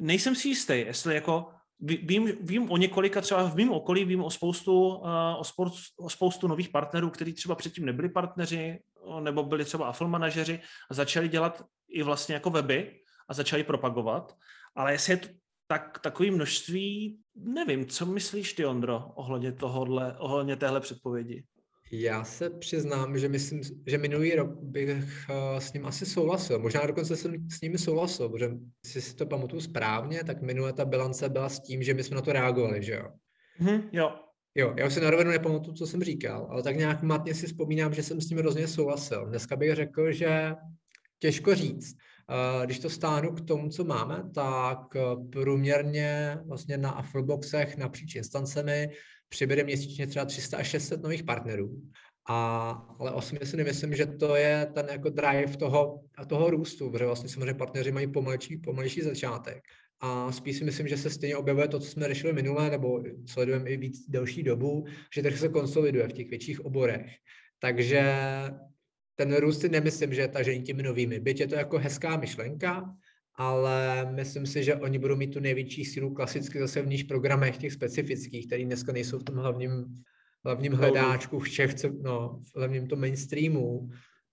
[0.00, 4.30] nejsem si jistý, jestli jako vím, vím o několika, třeba v mém okolí vím o
[4.30, 8.78] spoustu, uh, o, spoustu, o spoustu nových partnerů, kteří třeba předtím nebyli partneři,
[9.20, 14.36] nebo byli třeba affiliate manažeři a začali dělat i vlastně jako weby a začali propagovat.
[14.74, 15.28] Ale jestli je to
[15.66, 21.44] tak, takový množství, nevím, co myslíš ty, Ondro, ohledně, tohohle, ohledně téhle předpovědi?
[21.92, 26.58] Já se přiznám, že myslím, že minulý rok bych uh, s ním asi souhlasil.
[26.58, 28.50] Možná dokonce jsem s nimi souhlasil, protože
[28.84, 32.16] jestli si to pamatuju správně, tak minulé ta bilance byla s tím, že my jsme
[32.16, 33.08] na to reagovali, že jo?
[33.60, 34.14] Mm-hmm, jo.
[34.54, 37.94] Jo, já už si narovinu nepamatuju, co jsem říkal, ale tak nějak matně si vzpomínám,
[37.94, 39.26] že jsem s ním hrozně souhlasil.
[39.26, 40.54] Dneska bych řekl, že
[41.18, 41.96] těžko říct.
[42.28, 44.78] Uh, když to stáhnu k tomu, co máme, tak
[45.32, 48.90] průměrně vlastně na Afroboxech napříč instancemi
[49.28, 51.82] přibude měsíčně třeba 300 až 600 nových partnerů.
[52.28, 57.06] A, ale osobně si nemyslím, že to je ten jako drive toho, toho růstu, protože
[57.06, 59.62] vlastně samozřejmě partneři mají pomalejší, pomalejší začátek.
[60.00, 63.70] A spíš si myslím, že se stejně objevuje to, co jsme řešili minule, nebo sledujeme
[63.70, 67.10] i víc delší dobu, že trh se konsoliduje v těch větších oborech.
[67.58, 68.02] Takže
[69.14, 71.20] ten růst si nemyslím, že je tažený těmi novými.
[71.20, 72.94] Byť je to jako hezká myšlenka,
[73.34, 77.58] ale myslím si, že oni budou mít tu největší sílu klasicky zase v níž programech
[77.58, 79.94] těch specifických, které dneska nejsou v tom hlavním,
[80.44, 83.88] hlavním hledáčku všech, no, v hlavním tom mainstreamu.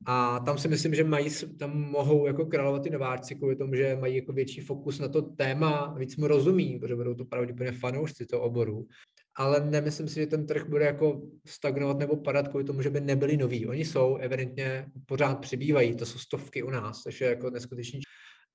[0.05, 1.29] A tam si myslím, že mají,
[1.59, 5.21] tam mohou jako královat ty nováčci kvůli tomu, že mají jako větší fokus na to
[5.21, 8.88] téma, víc mu rozumí, protože budou to pravděpodobně fanoušci toho oboru.
[9.36, 13.01] Ale nemyslím si, že ten trh bude jako stagnovat nebo padat kvůli tomu, že by
[13.01, 13.67] nebyli noví.
[13.67, 18.01] Oni jsou, evidentně pořád přibývají, to jsou stovky u nás, takže jako neskutečný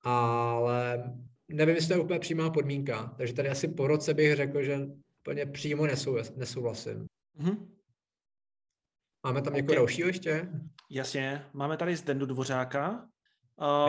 [0.01, 1.13] ale
[1.47, 3.13] nevím, jestli to je úplně přímá podmínka.
[3.17, 4.79] Takže tady asi po roce bych řekl, že
[5.21, 5.85] úplně přímo
[6.35, 7.05] nesouhlasím.
[7.39, 7.67] Mm-hmm.
[9.25, 9.75] Máme tam někoho okay.
[9.75, 10.49] dalšího ještě?
[10.91, 13.07] Jasně, máme tady Zdendu Dvořáka.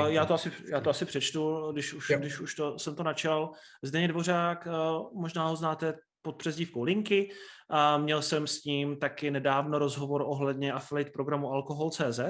[0.01, 3.03] Uh, já, to asi, já to asi přečtu, když už, když už to, jsem to
[3.03, 3.53] načal.
[3.82, 7.31] Zdeněk Dvořák, uh, možná ho znáte pod přezdívkou Linky.
[7.71, 12.21] A měl jsem s ním taky nedávno rozhovor ohledně affiliate programu Alkohol.cz.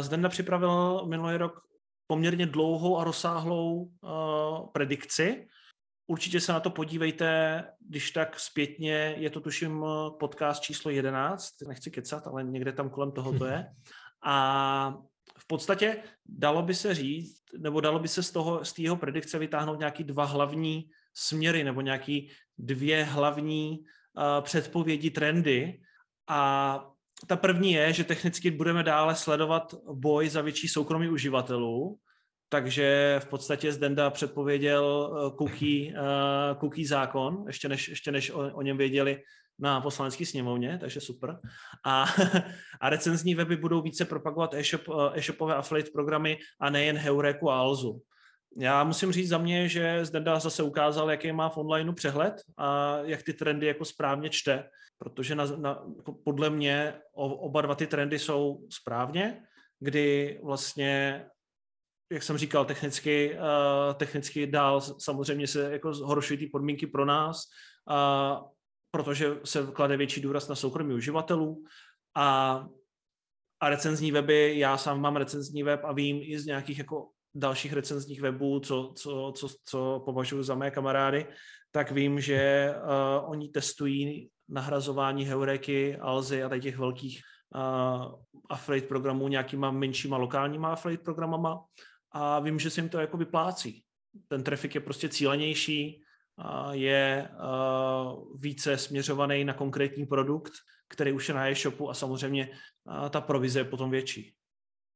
[0.00, 1.66] Zdenda připravil minulý rok
[2.06, 5.46] poměrně dlouhou a rozsáhlou uh, predikci.
[6.06, 9.84] Určitě se na to podívejte, když tak zpětně, je to tuším
[10.18, 13.66] podcast číslo 11, nechci kecat, ale někde tam kolem toho to je.
[14.24, 14.98] A
[15.38, 19.38] v podstatě dalo by se říct, nebo dalo by se z toho, z jeho predikce
[19.38, 25.80] vytáhnout nějaký dva hlavní směry, nebo nějaký dvě hlavní uh, předpovědi, trendy.
[26.28, 26.80] A
[27.26, 31.98] ta první je, že technicky budeme dále sledovat boj za větší soukromí uživatelů,
[32.48, 38.62] takže v podstatě Zdenda předpověděl cookie, uh, cookie zákon, ještě než, ještě než o, o
[38.62, 39.22] něm věděli
[39.58, 41.38] na poslanecké sněmovně, takže super.
[41.84, 42.04] A,
[42.80, 44.82] a recenzní weby budou více propagovat e-shop,
[45.14, 48.02] e-shopové affiliate programy a nejen Heureku a Alzu.
[48.58, 52.98] Já musím říct za mě, že Zdenda zase ukázal, jaký má v onlineu přehled a
[53.02, 57.86] jak ty trendy jako správně čte, protože na, na, jako podle mě oba dva ty
[57.86, 59.42] trendy jsou správně,
[59.80, 61.26] kdy vlastně
[62.12, 67.42] jak jsem říkal, technicky, uh, technicky dál samozřejmě se jako zhoršují ty podmínky pro nás,
[67.90, 68.48] uh,
[68.90, 71.64] protože se klade větší důraz na soukromí uživatelů
[72.16, 72.66] a,
[73.60, 77.08] a recenzní weby, já sám mám recenzní web a vím i z nějakých jako
[77.38, 81.26] dalších recenzních webů, co, co, co, co považuji za mé kamarády,
[81.70, 87.20] tak vím, že uh, oni testují nahrazování Heureky, Alzy a těch velkých
[87.54, 88.14] uh,
[88.50, 91.64] affiliate programů nějakýma menšíma lokálníma affiliate programama
[92.12, 93.82] a vím, že se jim to jako vyplácí.
[94.28, 96.02] Ten trafik je prostě cílenější,
[96.70, 97.28] je
[98.38, 100.52] více směřovaný na konkrétní produkt,
[100.88, 102.48] který už je na e-shopu a samozřejmě
[103.10, 104.34] ta provize je potom větší.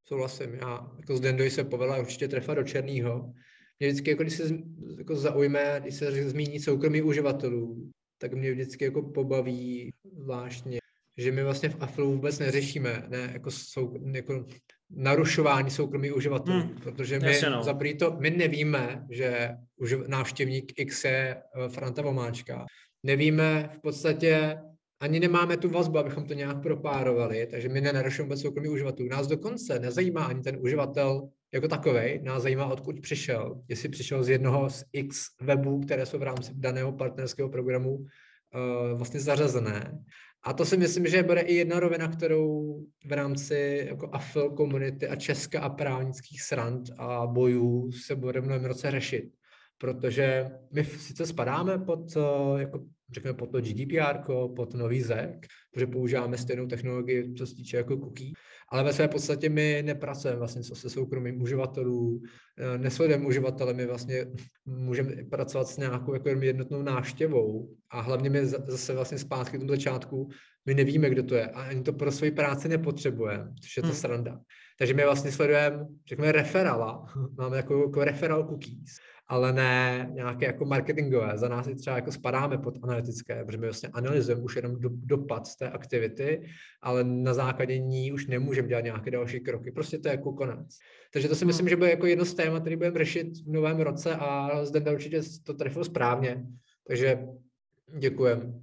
[0.07, 3.33] Souhlasím, já jako z Dendoy se povedla určitě trefa do černého.
[3.79, 4.57] Mě vždycky, jako když se
[4.97, 10.79] jako zaujme, když se zmíní soukromí uživatelů, tak mě vždycky jako pobaví zvláštně,
[11.17, 14.45] že my vlastně v Aflu vůbec neřešíme, ne, jako, sou, jako
[14.89, 16.75] narušování soukromí uživatelů, hmm.
[16.75, 17.63] protože my no.
[17.63, 22.65] za to, my nevíme, že už návštěvník X je eh, Franta Vomáčka.
[23.03, 24.57] Nevíme v podstatě,
[25.01, 29.09] ani nemáme tu vazbu, abychom to nějak propárovali, takže my nenarušujeme vůbec soukromí uživatelů.
[29.09, 33.61] Nás dokonce nezajímá ani ten uživatel jako takový, nás zajímá, odkud přišel.
[33.67, 38.07] Jestli přišel z jednoho z X webů, které jsou v rámci daného partnerského programu uh,
[38.97, 39.99] vlastně zařazené.
[40.43, 42.75] A to si myslím, že bude i jedna rovina, kterou
[43.05, 48.65] v rámci jako AFL komunity a česka a právnických srand a bojů se bude mnohem
[48.65, 49.31] roce řešit.
[49.77, 52.79] Protože my sice spadáme pod, eh, jako
[53.11, 54.17] řekněme, pod to GDPR,
[54.55, 55.31] pod nový ZEC,
[55.71, 58.31] protože používáme stejnou technologii, co se týče jako cookie,
[58.69, 62.21] ale ve své podstatě my nepracujeme vlastně se soukromým uživatelů,
[62.57, 64.25] eh, nesledujeme uživatele, my vlastně
[64.65, 69.71] můžeme pracovat s nějakou jako jednotnou návštěvou a hlavně my zase vlastně zpátky k tomu
[69.71, 70.29] začátku,
[70.65, 73.87] my nevíme, kdo to je a ani to pro svoji práci nepotřebujeme, což je to
[73.87, 73.97] hmm.
[73.97, 74.39] sranda.
[74.79, 77.05] Takže my vlastně sledujeme, řekněme, referala,
[77.37, 78.97] máme jako, jako referal cookies
[79.31, 81.37] ale ne nějaké jako marketingové.
[81.37, 84.89] Za nás i třeba jako spadáme pod analytické, protože my vlastně analyzujeme už jenom do,
[84.93, 86.41] dopad z té aktivity,
[86.81, 89.71] ale na základě ní už nemůžeme dělat nějaké další kroky.
[89.71, 90.77] Prostě to je jako konec.
[91.13, 93.79] Takže to si myslím, že bude jako jedno z témat, který budeme řešit v novém
[93.79, 96.45] roce a zde určitě to trefil správně.
[96.87, 97.19] Takže
[97.97, 98.53] děkujeme.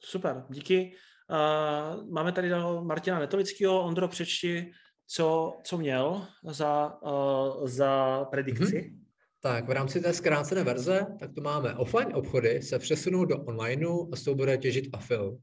[0.00, 0.92] Super, díky.
[1.30, 2.50] Uh, máme tady
[2.82, 3.84] Martina Netolického.
[3.84, 4.70] Ondro, přečti,
[5.06, 8.64] co, co měl za, uh, za predikci.
[8.64, 9.07] Mm-hmm.
[9.48, 14.08] Tak v rámci té zkrácené verze, tak to máme offline obchody se přesunou do onlineu
[14.12, 15.38] a z toho bude těžit afil.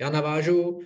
[0.00, 0.80] Já navážu,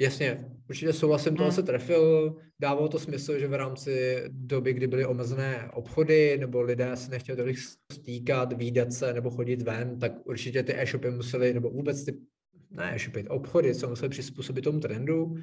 [0.00, 1.52] jasně, určitě souhlasím, to hmm.
[1.52, 6.96] se trefil, dávalo to smysl, že v rámci doby, kdy byly omezené obchody, nebo lidé
[6.96, 7.58] se nechtěli tolik
[7.92, 12.12] stýkat, výdat se nebo chodit ven, tak určitě ty e-shopy museli, nebo vůbec ty
[12.70, 15.34] ne e-shopy, obchody se museli přizpůsobit tomu trendu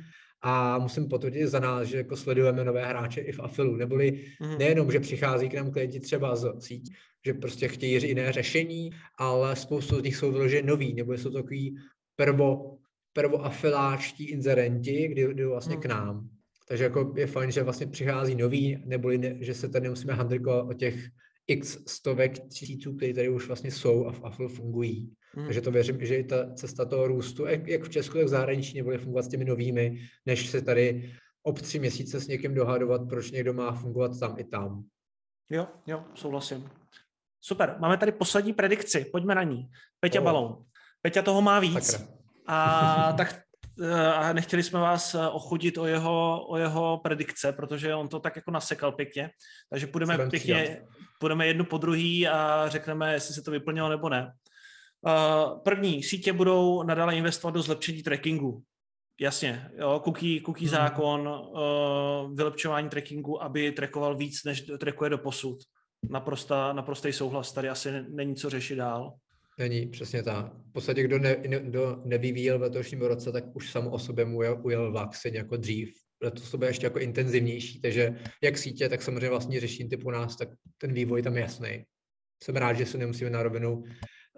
[0.42, 4.58] a musím potvrdit za nás, že jako sledujeme nové hráče i v afilu, neboli mm.
[4.58, 6.94] nejenom, že přichází k nám klienti třeba z sítí,
[7.26, 11.38] že prostě chtějí jiné řešení, ale spoustu z nich jsou vyloženě noví, nebo jsou to
[11.38, 11.78] takový
[12.16, 12.78] prvo,
[13.14, 15.82] prvoafiláčtí inzerenti, kdy jdou vlastně mm.
[15.82, 16.30] k nám.
[16.68, 20.66] Takže jako je fajn, že vlastně přichází noví, neboli ne, že se tady nemusíme handrikovat
[20.70, 21.10] o těch
[21.48, 25.14] x stovek tisíců, které tady už vlastně jsou a v Afil fungují.
[25.32, 25.46] Hmm.
[25.46, 28.78] Takže to věřím, že i ta cesta toho růstu, jak v Česku, tak v zahraničí,
[28.78, 33.32] nebude fungovat s těmi novými, než se tady ob tři měsíce s někým dohadovat, proč
[33.32, 34.84] někdo má fungovat tam i tam.
[35.50, 36.70] Jo, jo, souhlasím.
[37.42, 39.70] Super, máme tady poslední predikci, pojďme na ní.
[40.00, 40.26] Peťa oh.
[40.26, 40.66] Balon.
[41.02, 41.86] Peťa toho má víc.
[41.86, 42.08] Sakra.
[42.48, 43.47] A tak
[44.16, 48.52] a nechtěli jsme vás ochodit o jeho, o jeho predikce, protože on to tak jako
[48.52, 49.30] nasekal pěkně,
[49.70, 50.82] takže půjdeme pěkně,
[51.20, 54.34] půjdeme jednu po druhý a řekneme, jestli se to vyplnilo nebo ne.
[55.64, 58.64] První, sítě budou nadále investovat do zlepšení trackingu.
[59.20, 60.78] Jasně, jo, cookie, cookie hmm.
[60.78, 65.58] zákon, uh, vylepšování trackingu, aby trackoval víc, než trackuje do posud.
[66.10, 69.14] Naprosta, naprostý souhlas, tady asi není co řešit dál.
[69.58, 70.54] Není, přesně tak.
[70.70, 74.38] V podstatě, kdo, ne, kdo nevyvíjel v letošním roce, tak už samo o sobě mu
[74.38, 75.94] ujel, ujel vakcin jako dřív.
[76.22, 80.38] Letos to bude ještě jako intenzivnější, takže jak sítě, tak samozřejmě vlastní řešení typu nás,
[80.38, 81.84] tak ten vývoj tam je jasný.
[82.44, 83.84] Jsem rád, že se nemusíme na rovinu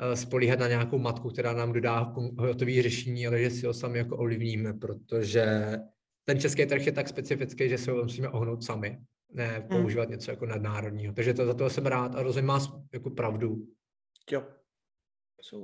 [0.01, 3.97] Eh, spolíhat na nějakou matku, která nám dodá hotové řešení, ale že si ho sami
[3.97, 5.77] jako ovlivníme, protože
[6.25, 8.99] ten český trh je tak specifický, že se ho musíme ohnout sami,
[9.33, 9.67] ne hmm.
[9.67, 10.11] používat hmm.
[10.11, 11.13] něco jako nadnárodního.
[11.13, 12.59] Takže to, za to jsem rád a rozumím má
[12.93, 13.67] jako pravdu.
[14.31, 14.43] Jo.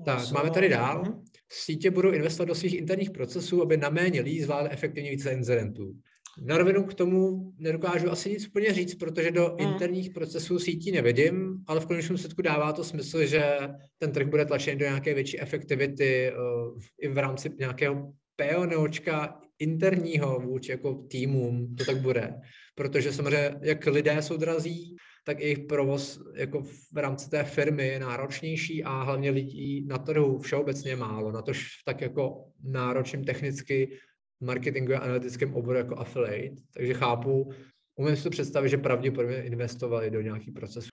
[0.06, 1.04] Tak, máme tady dál.
[1.04, 1.24] Hmm.
[1.50, 5.94] Sítě budou investovat do svých interních procesů, aby na méně lidí zvládli efektivně více incidentů.
[6.42, 9.60] Na rovinu k tomu nedokážu asi nic úplně říct, protože do hmm.
[9.60, 13.58] interních procesů sítí nevidím, ale v konečném světku dává to smysl, že
[13.98, 20.40] ten trh bude tlačen do nějaké větší efektivity uh, i v rámci nějakého PONOčka interního
[20.40, 22.34] vůči jako týmům, to tak bude.
[22.76, 24.96] Protože samozřejmě, jak lidé jsou drazí,
[25.26, 26.62] tak jejich provoz jako
[26.94, 31.68] v rámci té firmy je náročnější a hlavně lidí na trhu všeobecně málo, na tož
[31.86, 34.00] tak jako náročným technicky
[34.42, 37.52] marketingu a analytickém oboru jako affiliate, takže chápu,
[37.96, 40.90] umím si to představit, že pravděpodobně investovali do nějakých procesů.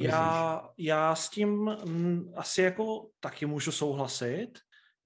[0.00, 1.68] já, já s tím
[2.34, 4.48] asi jako taky můžu souhlasit,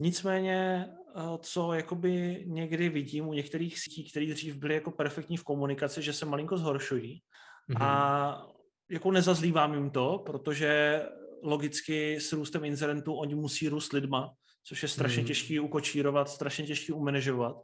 [0.01, 5.45] nicméně eh, co jakoby někdy vidím u některých sítí, které dřív byly jako perfektní v
[5.45, 7.23] komunikaci, že se malinko zhoršují
[7.71, 7.83] mm-hmm.
[7.83, 8.50] a
[8.91, 11.03] jako nezazlívám jim to, protože
[11.43, 14.33] logicky s růstem incidentů oni musí růst lidma,
[14.65, 15.27] což je strašně hmm.
[15.27, 17.57] těžký ukočírovat, strašně těžký umanežovat.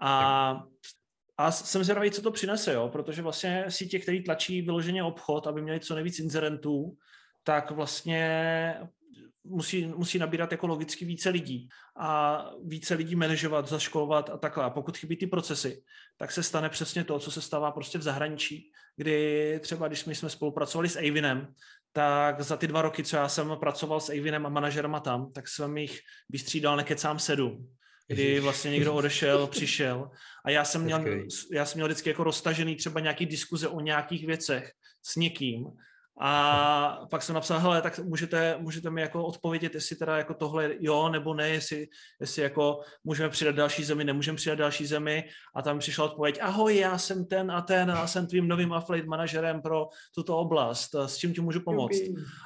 [0.00, 0.62] A,
[1.36, 2.88] a jsem zvědavý, co to přinese, jo?
[2.88, 6.96] protože vlastně sítě, který tlačí vyloženě obchod, aby měli co nejvíc inzerentů,
[7.44, 8.74] tak vlastně
[9.44, 14.64] musí, musí nabírat jako logicky více lidí a více lidí manažovat, zaškolovat a takhle.
[14.64, 15.82] A pokud chybí ty procesy,
[16.16, 20.14] tak se stane přesně to, co se stává prostě v zahraničí, kdy třeba, když my
[20.14, 21.54] jsme spolupracovali s Avinem,
[21.92, 25.48] tak za ty dva roky, co já jsem pracoval s Avinem a manažerama tam, tak
[25.48, 27.68] jsem jich vystřídal nekecám sedm
[28.08, 30.10] kdy vlastně někdo odešel, přišel.
[30.44, 31.04] A já jsem měl,
[31.52, 34.72] já jsem měl vždycky jako roztažený třeba nějaký diskuze o nějakých věcech
[35.02, 35.64] s někým
[36.20, 40.70] a pak jsem napsal, hele, tak můžete, můžete mi jako odpovědět, jestli teda jako tohle
[40.80, 41.86] jo nebo ne, jestli,
[42.20, 45.24] jestli jako můžeme přidat další zemi, nemůžeme přidat další zemi.
[45.54, 49.08] A tam přišla odpověď, ahoj, já jsem ten a ten a jsem tvým novým affiliate
[49.08, 52.00] manažerem pro tuto oblast, s čím ti můžu pomoct.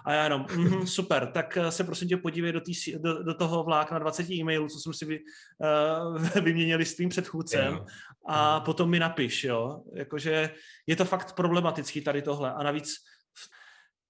[0.07, 3.64] A já jenom, mm, super, tak se prosím tě podívej do, tý, do, do toho
[3.64, 7.85] vlákna 20 e-mailů, co jsme si vy, uh, vyměnili s tvým předchůdcem
[8.29, 9.83] a potom mi napiš, jo.
[9.95, 10.51] Jakože
[10.87, 12.53] je to fakt problematický tady tohle.
[12.53, 12.95] A navíc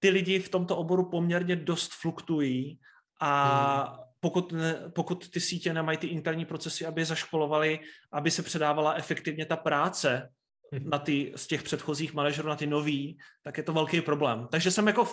[0.03, 2.79] ty lidi v tomto oboru poměrně dost fluktují
[3.19, 3.31] a
[3.83, 4.05] hmm.
[4.19, 7.79] pokud, ne, pokud ty sítě nemají ty interní procesy, aby je zaškolovali,
[8.11, 10.29] aby se předávala efektivně ta práce
[10.73, 10.89] hmm.
[10.89, 14.47] na ty, z těch předchozích manažerů na ty nový, tak je to velký problém.
[14.51, 15.07] Takže jsem jako,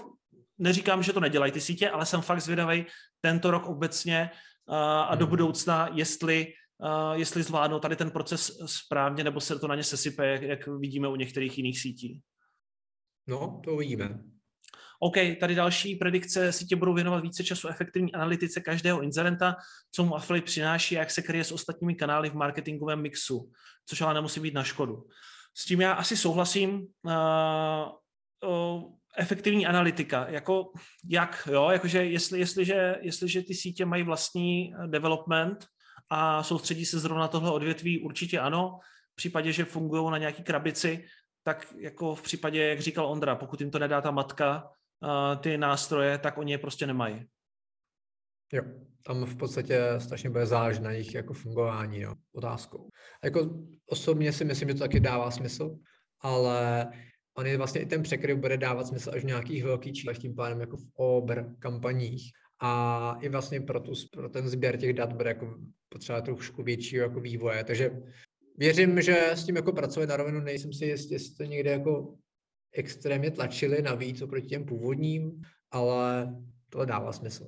[0.59, 2.87] neříkám, že to nedělají ty sítě, ale jsem fakt zvědavý
[3.21, 4.31] tento rok obecně
[4.67, 5.31] uh, a do hmm.
[5.31, 10.27] budoucna, jestli Uh, jestli zvládnou tady ten proces správně, nebo se to na ně sesype,
[10.27, 12.21] jak, jak vidíme u některých jiných sítí.
[13.27, 14.19] No, to uvidíme.
[15.03, 19.57] OK, tady další predikce sítě budou věnovat více času efektivní analytice každého inzerenta,
[19.93, 23.51] co mu affiliate přináší a jak se kryje s ostatními kanály v marketingovém mixu,
[23.87, 25.07] což ale nemusí být na škodu.
[25.55, 26.87] S tím já asi souhlasím.
[27.03, 27.13] Uh,
[28.51, 30.73] uh, efektivní analytika, jako
[31.09, 35.67] jak, jo, jakože jestli, jestliže, jestliže ty sítě mají vlastní development
[36.11, 38.79] a soustředí se zrovna tohle odvětví, určitě ano.
[39.13, 41.05] V případě, že fungují na nějaký krabici,
[41.43, 44.71] tak jako v případě, jak říkal Ondra, pokud jim to nedá ta matka,
[45.41, 47.27] ty nástroje, tak oni je prostě nemají.
[48.53, 48.63] Jo,
[49.03, 52.89] tam v podstatě strašně bude záležet na jejich jako fungování, jo, otázkou.
[53.23, 53.51] A jako
[53.87, 55.77] osobně si myslím, že to taky dává smysl,
[56.21, 56.91] ale
[57.37, 60.35] on je vlastně i ten překryv bude dávat smysl až v nějakých velkých číslech, tím
[60.35, 62.33] pádem jako v obr kampaních.
[62.63, 67.03] A i vlastně pro, tu, pro ten sběr těch dat bude jako potřeba trošku většího
[67.03, 67.65] jako vývoje.
[67.65, 67.91] Takže
[68.59, 72.15] věřím, že s tím jako pracovat na rovinu, nejsem si jistý, jestli to někde jako
[72.73, 76.35] extrémně tlačili navíc oproti těm původním, ale
[76.69, 77.47] to dává smysl.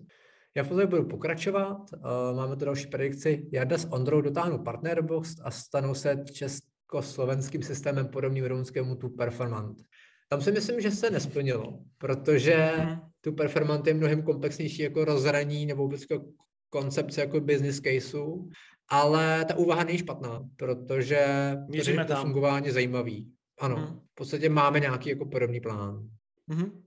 [0.55, 1.79] Já v podstatě budu pokračovat.
[1.93, 3.49] Uh, máme tu další predikci.
[3.53, 9.83] Jarda s Ondrou dotáhnu Partnerbox a stanou se československým systémem podobným rumunskému tu Performant.
[10.29, 13.01] Tam si myslím, že se nesplnilo, protože mhm.
[13.21, 16.25] tu Performant je mnohem komplexnější jako rozhraní nebo vůbec jako
[16.71, 18.49] koncepce jako business caseu
[18.93, 21.27] ale ta úvaha není špatná, protože
[21.69, 22.23] Míříme to tam.
[22.23, 23.33] fungování je zajímavý.
[23.63, 24.01] Ano, Mhm.
[24.01, 26.09] v podstatě máme nějaký jako podobný plán.
[26.47, 26.83] Mhm.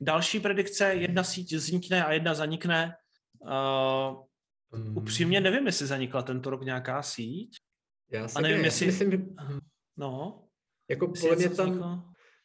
[0.00, 2.96] Další predikce, jedna síť vznikne a jedna zanikne.
[3.40, 4.22] Uh,
[4.72, 4.96] Hmm.
[4.96, 7.56] upřímně nevím, jestli zanikla tento rok nějaká síť.
[8.10, 9.58] Já si a nevím, jestli- myslím, že hm,
[9.96, 10.42] No,
[10.90, 12.02] jako jestli podle mě tam, vzniklo.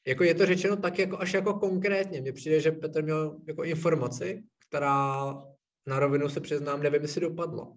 [0.07, 2.21] jako je to řečeno tak jako až jako konkrétně.
[2.21, 5.33] Mně přijde, že Petr měl jako informaci, která
[5.87, 7.73] na rovinu se přiznám, nevím, jestli dopadla.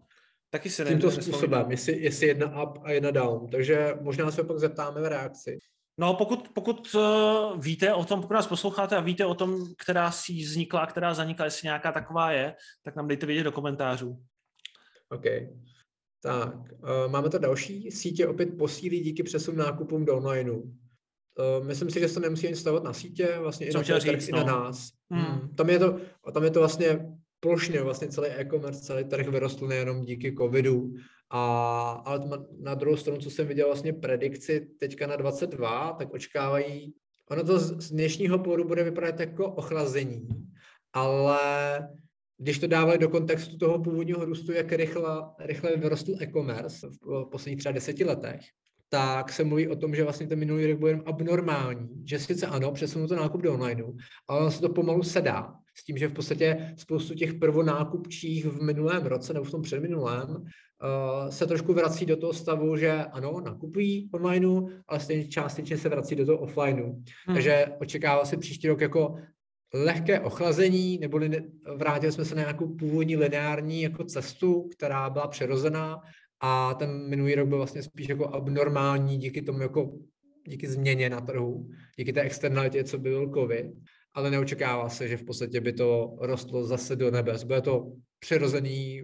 [0.50, 3.48] Taky si Tímto způsobem, jestli, jestli jedna up a jedna down.
[3.50, 5.58] Takže možná se pak zeptáme v reakci.
[5.98, 10.10] No, pokud, pokud uh, víte o tom, pokud nás posloucháte a víte o tom, která
[10.10, 14.18] síť vznikla a která zanikla, jestli nějaká taková je, tak nám dejte vědět do komentářů.
[15.10, 15.24] OK.
[16.22, 17.90] Tak, uh, máme to další.
[17.90, 20.60] Sítě opět posílí díky přesunu nákupům do onlineu.
[20.60, 24.28] Uh, myslím si, že se nemusí ani stavovat na sítě, vlastně i Jsem na, říct,
[24.28, 24.46] i na no.
[24.46, 24.90] nás.
[25.10, 25.24] Hmm.
[25.24, 25.54] Hmm.
[25.54, 26.00] Tam, je to,
[26.32, 27.06] tam je to vlastně
[27.40, 30.94] plošně, vlastně celý e-commerce, celý trh vyrostl nejenom díky covidu,
[31.36, 36.94] a, ale na druhou stranu, co jsem viděl vlastně predikci teďka na 22, tak očekávají,
[37.30, 40.28] ono to z, dnešního pohledu bude vypadat jako ochlazení,
[40.92, 41.38] ale
[42.38, 47.58] když to dávají do kontextu toho původního růstu, jak rychle, rychle vyrostl e-commerce v posledních
[47.58, 48.40] třeba deseti letech,
[48.88, 52.72] tak se mluví o tom, že vlastně ten minulý rok byl abnormální, že sice ano,
[52.72, 53.92] přesunu to nákup do onlineu,
[54.28, 55.54] ale ono se to pomalu sedá.
[55.76, 60.28] S tím, že v podstatě spoustu těch prvonákupčích v minulém roce nebo v tom předminulém
[60.30, 65.88] uh, se trošku vrací do toho stavu, že ano, nakupují onlineu, ale stejně částečně se
[65.88, 66.86] vrací do toho offlineu.
[67.26, 67.34] Hmm.
[67.34, 69.16] Takže očekává se příští rok jako
[69.74, 71.20] lehké ochlazení, nebo
[71.76, 76.00] vrátili jsme se na nějakou původní lineární jako cestu, která byla přirozená
[76.40, 79.92] a ten minulý rok byl vlastně spíš jako abnormální díky tomu jako
[80.48, 83.66] díky změně na trhu, díky té externalitě, co byl covid,
[84.14, 87.44] ale neočekává se, že v podstatě by to rostlo zase do nebes.
[87.44, 89.02] Bude to přirozený,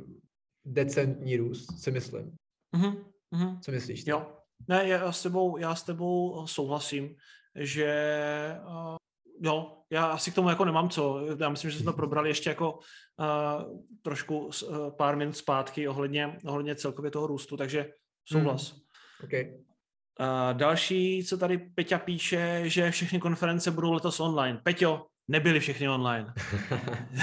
[0.64, 2.36] decentní růst, si myslím.
[2.76, 3.60] Mhm, mhm.
[3.60, 4.04] Co myslíš?
[4.04, 4.10] ty?
[4.10, 4.36] Jo.
[4.68, 7.16] Ne, já s tebou, já s tebou souhlasím,
[7.54, 8.96] že uh,
[9.40, 11.20] jo, já asi k tomu jako nemám co.
[11.40, 16.38] Já myslím, že jsme to probrali ještě jako uh, trošku uh, pár minut zpátky ohledně,
[16.44, 17.92] ohledně celkově toho růstu, takže
[18.24, 18.72] souhlas.
[18.72, 18.80] Hmm.
[19.24, 19.60] Okay.
[20.20, 24.60] Uh, další, co tady Peťa píše, že všechny konference budou letos online.
[24.62, 26.34] Peťo, nebyly všechny online.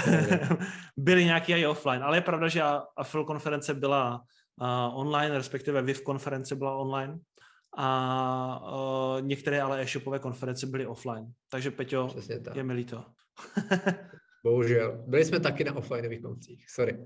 [0.96, 2.62] Byly nějaký i offline, ale je pravda, že
[2.96, 4.22] Affil konference byla
[4.60, 7.18] uh, online, respektive Viv konference byla online
[7.76, 11.26] a uh, některé ale e-shopové konference byly offline.
[11.50, 12.14] Takže Peťo,
[12.54, 13.04] je mi líto.
[14.44, 15.04] Bohužel.
[15.06, 16.98] Byli jsme taky na offlineových koncích, sorry.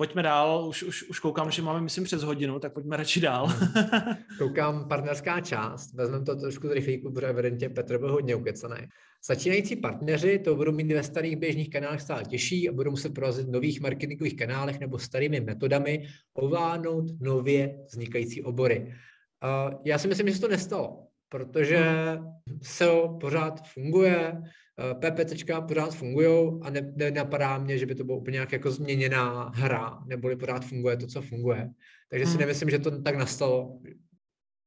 [0.00, 3.48] Pojďme dál, už, už, už koukám, že máme, myslím, přes hodinu, tak pojďme radši dál.
[4.38, 8.76] Koukám partnerská část, vezmeme to trošku z rychlíku, protože evidentně Petr byl hodně ukecaný.
[9.24, 13.46] Začínající partneři to budou mít ve starých běžných kanálech stále těžší a budou muset prorazit
[13.46, 18.94] v nových marketingových kanálech nebo starými metodami ovládnout nově vznikající obory.
[19.44, 21.94] Uh, já si myslím, že se to nestalo, protože
[22.62, 24.42] SEO pořád funguje,
[25.00, 29.52] PPCčka pořád fungují a ne, nenapadá mě, že by to byla úplně nějak jako změněná
[29.54, 31.70] hra, neboli pořád funguje to, co funguje.
[32.10, 32.40] Takže si Hmm.
[32.40, 33.78] nemyslím, že to tak nastalo.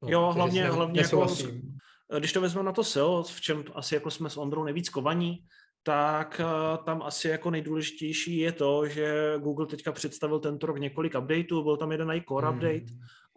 [0.03, 1.27] No, Jo, hlavně- ne- hlavně jako.
[2.19, 5.43] Když to vezmeme na to SEO, v čem asi jako jsme s Ondrou nejvíc kovaní,
[5.83, 11.15] tak eh, tam asi jako nejdůležitější je to, že Google teďka představil tento rok několik
[11.19, 12.55] updateů, byl tam jeden i core Hmm.
[12.57, 12.85] update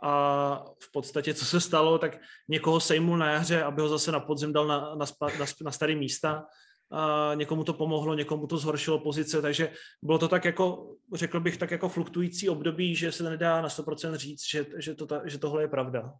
[0.02, 2.18] a v podstatě, co se stalo, tak
[2.48, 5.70] někoho sejmul na jaře, aby ho zase na podzim dal na, na, spa, na, na
[5.70, 6.46] staré místa.
[6.90, 9.72] A někomu to pomohlo, někomu to zhoršilo pozice, takže
[10.02, 14.14] bylo to tak jako, řekl bych, tak jako fluktující období, že se nedá na 100%
[14.14, 16.12] říct, že, že, to, ta- že tohle je pravda.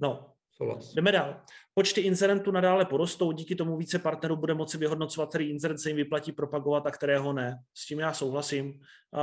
[0.00, 0.32] No,
[0.62, 0.94] Souhlas.
[0.94, 1.40] Jdeme dál.
[1.74, 5.96] Počty inzerentů nadále porostou, díky tomu více partnerů bude moci vyhodnocovat, který inzerent se jim
[5.96, 7.58] vyplatí propagovat a kterého ne.
[7.74, 8.80] S tím já souhlasím.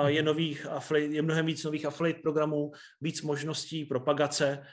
[0.08, 2.72] Je, nových affiliate, je mnohem víc nových affiliate programů,
[3.02, 4.64] víc možností propagace,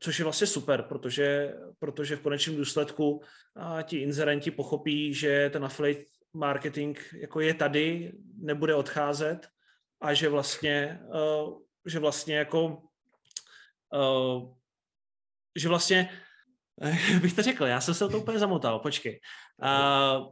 [0.00, 3.22] což je vlastně super, protože, protože v konečném důsledku
[3.82, 6.04] ti inzerenti pochopí, že ten affiliate
[6.34, 9.48] marketing jako je tady, nebude odcházet
[10.00, 11.00] a že vlastně,
[11.86, 12.82] že vlastně jako
[15.56, 16.10] že vlastně,
[17.12, 19.20] jak bych to řekl, já jsem se to úplně zamotal, počkej.
[19.62, 20.26] Uh,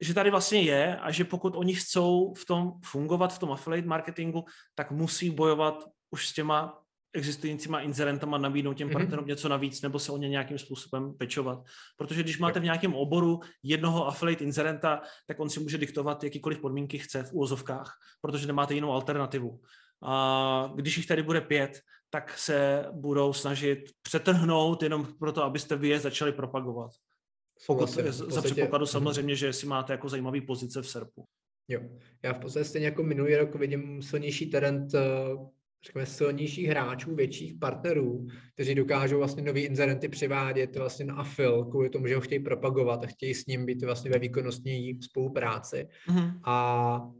[0.00, 3.88] že tady vlastně je a že pokud oni chcou v tom fungovat, v tom affiliate
[3.88, 4.44] marketingu,
[4.74, 6.78] tak musí bojovat už s těma
[7.12, 8.96] existujícíma inzerentama, nabídnout těm Mhm.
[8.96, 11.58] partnerům něco navíc, nebo se o ně nějakým způsobem pečovat.
[11.96, 16.60] Protože když máte v nějakém oboru jednoho affiliate inzerenta, tak on si může diktovat jakýkoliv
[16.60, 19.60] podmínky chce v úvozovkách, protože nemáte jinou alternativu.
[20.02, 21.80] A když jich tady bude pět,
[22.10, 26.90] tak se budou snažit přetrhnout jenom proto, abyste vy je začali propagovat.
[27.66, 28.12] Pokud, Souhlasím.
[28.12, 31.24] za podstatě- předpokladu samozřejmě, že si máte jako zajímavý pozice v SERPu.
[31.68, 31.80] Jo.
[32.22, 35.00] Já v podstatě stejně jako minulý rok vidím silnější trend, eh,
[35.86, 41.90] řekněme, silnějších hráčů, větších partnerů, kteří dokážou vlastně nový inzerenty přivádět vlastně na afil, kvůli
[41.90, 45.88] tomu, že ho chtějí propagovat a chtějí s ním být vlastně ve výkonnostní spolupráci.
[46.08, 46.40] Mm-hmm.
[46.44, 47.10] A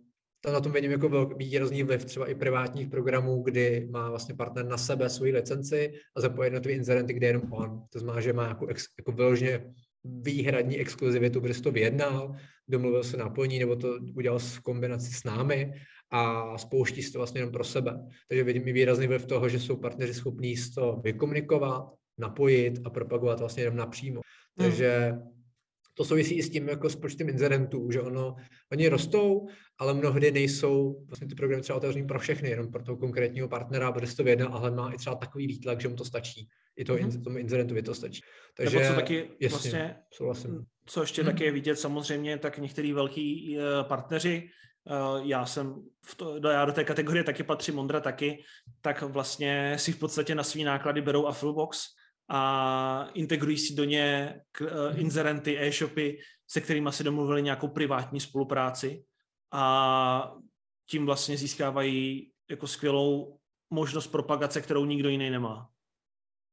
[0.47, 4.67] to na tom vidím jako výrazný vliv třeba i privátních programů, kdy má vlastně partner
[4.67, 7.83] na sebe svoji licenci a zapojí jednotlivé inzerenty, kde je jenom on.
[7.91, 9.73] To znamená, že má jako, ex, jako vyloženě
[10.05, 12.35] výhradní exkluzivitu, jsi to vyjednal,
[12.69, 15.73] domluvil se napojení nebo to udělal v kombinaci s námi
[16.11, 18.07] a spouští si to vlastně jenom pro sebe.
[18.29, 23.41] Takže vidím i výrazný vliv toho, že jsou partneři schopní to vykomunikovat, napojit a propagovat
[23.41, 24.21] vlastně jenom napřímo.
[24.59, 25.36] Hmm.
[25.97, 28.37] To souvisí i s tím jako s počtem inzerentů, že ono,
[28.73, 32.97] oni rostou, ale mnohdy nejsou vlastně ty programy třeba otevřený pro všechny, jenom pro toho
[32.97, 36.49] konkrétního partnera, protože to vyjednal, ale má i třeba takový výtlak, že mu to stačí.
[36.77, 37.25] I to, mm-hmm.
[37.25, 38.23] tomu inzerentovi to stačí.
[38.57, 40.65] Takže Nebo co taky jasně, vlastně, souhlasím.
[40.87, 41.27] co ještě mm-hmm.
[41.27, 44.49] taky je vidět samozřejmě, tak některý velký uh, partneři,
[44.85, 45.75] uh, já jsem,
[46.07, 48.45] v to, do, já do té kategorie taky patřím, Ondra taky,
[48.81, 51.79] tak vlastně si v podstatě na svý náklady berou Affilbox
[52.29, 58.21] a integrují si do ně k, uh, inzerenty, e-shopy, se kterými si domluvili nějakou privátní
[58.21, 59.05] spolupráci
[59.53, 60.35] a
[60.91, 63.39] tím vlastně získávají jako skvělou
[63.71, 65.69] možnost propagace, kterou nikdo jiný nemá.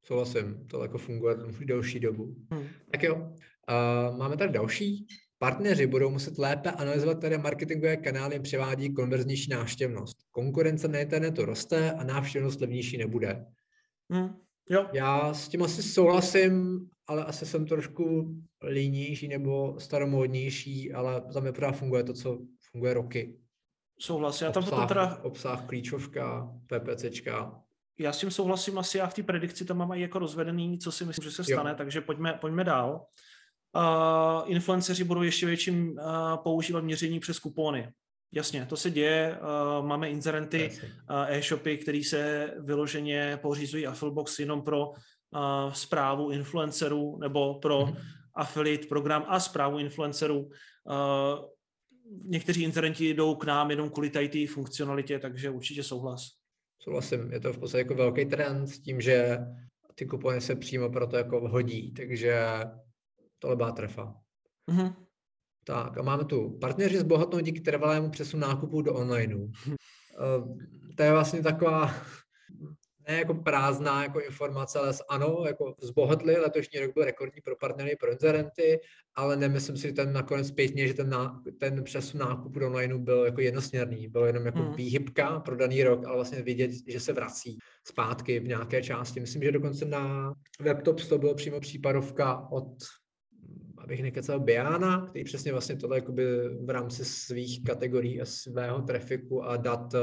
[0.06, 2.36] Souhlasím, to jako funguje už delší dobu.
[2.52, 2.68] Hmm.
[2.92, 5.08] Tak jo, uh, máme tady další.
[5.38, 10.18] Partneři budou muset lépe analyzovat, které marketingové kanály převádí konverznější návštěvnost.
[10.32, 13.46] Konkurence na internetu roste a návštěvnost levnější nebude.
[14.12, 14.43] Hmm.
[14.70, 14.90] Jo.
[14.94, 18.36] Já s tím asi souhlasím, ale asi jsem trošku
[18.70, 22.40] línější nebo staromódnější, ale za mě právě funguje to, co
[22.72, 23.40] funguje roky.
[24.00, 24.46] Souhlasím.
[24.46, 25.20] Já tam obsah, teda...
[25.24, 27.64] obsah klíčovka, PPCčka,
[28.00, 30.92] já s tím souhlasím asi, já v té predikci tam mám i jako rozvedený, co
[30.92, 31.76] si myslím, že se stane, jo.
[31.78, 33.06] takže pojďme, pojďme dál.
[33.76, 35.98] Uh, influenceři budou ještě větším uh,
[36.44, 37.92] používat měření přes kupony.
[38.36, 39.40] Jasně, to se děje.
[39.42, 40.72] Uh, máme inzerenty,
[41.10, 44.92] uh, e-shopy, které se vyloženě pořizují Affilbox jenom pro
[45.74, 47.98] zprávu influencerů nebo pro mm-hmm.
[48.36, 50.50] affiliate program a zprávu influencerů.
[52.24, 56.28] Někteří inzerenti jdou k nám jenom kvůli té funkcionalitě, takže určitě souhlas.
[56.80, 59.38] Souhlasím, je to v podstatě jako velký trend s tím, že
[59.96, 62.44] ty kupony se přímo pro to jako hodí, takže
[63.40, 64.16] tohle byla trefa.
[64.72, 64.96] Mm-hmm.
[65.64, 69.44] Tak a máme tu partneři zbohatnou díky trvalému přesunu nákupů do onlineu.
[69.44, 70.58] Uh,
[70.96, 71.94] to je vlastně taková
[73.08, 77.96] ne jako prázdná jako informace, ale ano, jako zbohatli, letošní rok byl rekordní pro partnery,
[77.96, 78.80] pro inzerenty,
[79.16, 83.00] ale nemyslím si, že ten nakonec zpětně, že ten, ná, ten přesun nákupu do onlineu
[83.00, 84.76] byl jako jednosměrný, byl jenom jako hmm.
[84.76, 87.58] výhybka pro daný rok, ale vlastně vidět, že se vrací
[87.88, 89.20] zpátky v nějaké části.
[89.20, 92.68] Myslím, že dokonce na WebTops to bylo přímo případovka od
[93.84, 96.26] abych nekecal Biana, který přesně vlastně tohle jakoby
[96.66, 100.00] v rámci svých kategorií a svého trafiku a dat uh,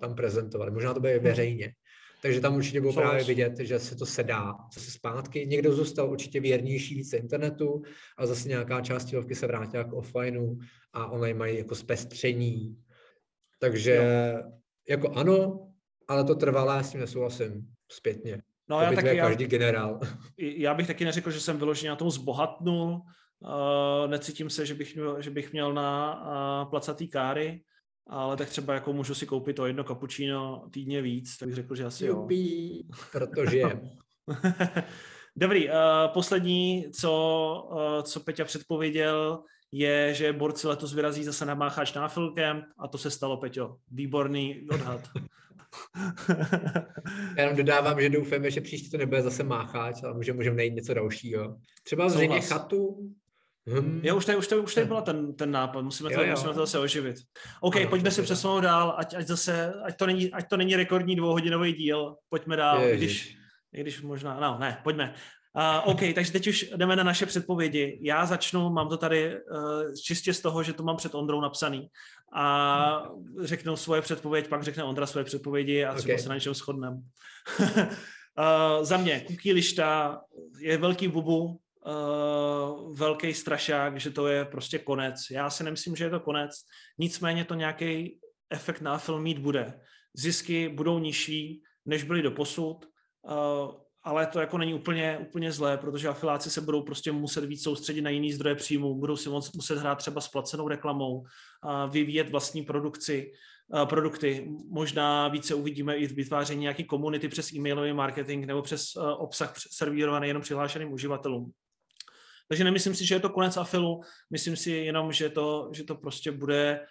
[0.00, 0.70] tam prezentoval.
[0.70, 1.24] Možná to bude hmm.
[1.24, 1.72] veřejně.
[2.22, 5.46] Takže tam určitě bylo právě vidět, že se to sedá zase zpátky.
[5.46, 7.82] Někdo zůstal určitě věrnější více internetu
[8.18, 10.58] a zase nějaká část tělovky se vrátila k offlineu
[10.92, 12.76] a online mají jako zpestření.
[13.58, 14.50] Takže jo.
[14.88, 15.68] jako ano,
[16.08, 18.42] ale to trvalé s tím nesouhlasím zpětně.
[18.68, 20.00] No, to já taky, každý já, generál.
[20.38, 23.00] Já bych taky neřekl, že jsem vyloženě na tom zbohatnul.
[23.42, 27.62] Uh, necítím se, že bych měl, že bych měl na uh, placatý káry
[28.10, 31.74] ale tak třeba jako můžu si koupit to jedno kapučíno týdně víc, tak bych řekl,
[31.74, 32.96] že asi Jupí, jo.
[33.12, 33.62] protože
[35.36, 35.74] Dobrý, uh,
[36.12, 42.08] poslední, co, uh, co Peťa předpověděl, je, že borci letos vyrazí zase na Mácháč na
[42.08, 43.76] Filkem a to se stalo, Peťo.
[43.90, 45.00] Výborný odhad.
[47.36, 50.74] Já jenom dodávám, že doufáme, že příště to nebude zase Mácháč, ale můžeme můžeme najít
[50.74, 51.56] něco dalšího.
[51.82, 53.10] Třeba zřejmě chatu,
[53.68, 54.00] Hmm.
[54.02, 56.30] Jo, už tady, už tady, už tady byla ten, ten nápad, musíme, to, jo, jo.
[56.30, 57.16] musíme to zase oživit.
[57.60, 60.76] OK, ano, pojďme si přesunout dál, ať, ať zase, ať to, není, ať to není
[60.76, 63.36] rekordní dvouhodinový díl, pojďme dál, i když,
[63.72, 65.14] i když možná, no ne, pojďme.
[65.56, 67.98] Uh, OK, takže teď už jdeme na naše předpovědi.
[68.02, 71.88] Já začnu, mám to tady uh, čistě z toho, že to mám před Ondrou napsaný
[72.34, 73.02] a
[73.40, 76.22] řeknu svoje předpověď, pak řekne Ondra svoje předpovědi a třeba okay.
[76.22, 76.96] se na něčem shodneme.
[76.96, 80.20] uh, za mě, Kuky Lišta
[80.58, 85.16] je velký bubu, uh, velký strašák, že to je prostě konec.
[85.30, 86.50] Já si nemyslím, že je to konec,
[86.98, 88.20] nicméně to nějaký
[88.50, 89.80] efekt na film mít bude.
[90.14, 92.86] Zisky budou nižší, než byly do posud,
[93.22, 97.62] uh, ale to jako není úplně, úplně zlé, protože afiláci se budou prostě muset víc
[97.62, 102.30] soustředit na jiný zdroje příjmu, budou si muset hrát třeba s placenou reklamou, uh, vyvíjet
[102.30, 103.32] vlastní produkci,
[103.74, 104.48] uh, produkty.
[104.70, 110.42] Možná více uvidíme i vytváření nějaké komunity přes e-mailový marketing nebo přes obsah servírovaný jenom
[110.42, 111.52] přihlášeným uživatelům.
[112.50, 115.94] Takže nemyslím si, že je to konec afilu, myslím si jenom, že to, že to
[115.94, 116.86] prostě bude,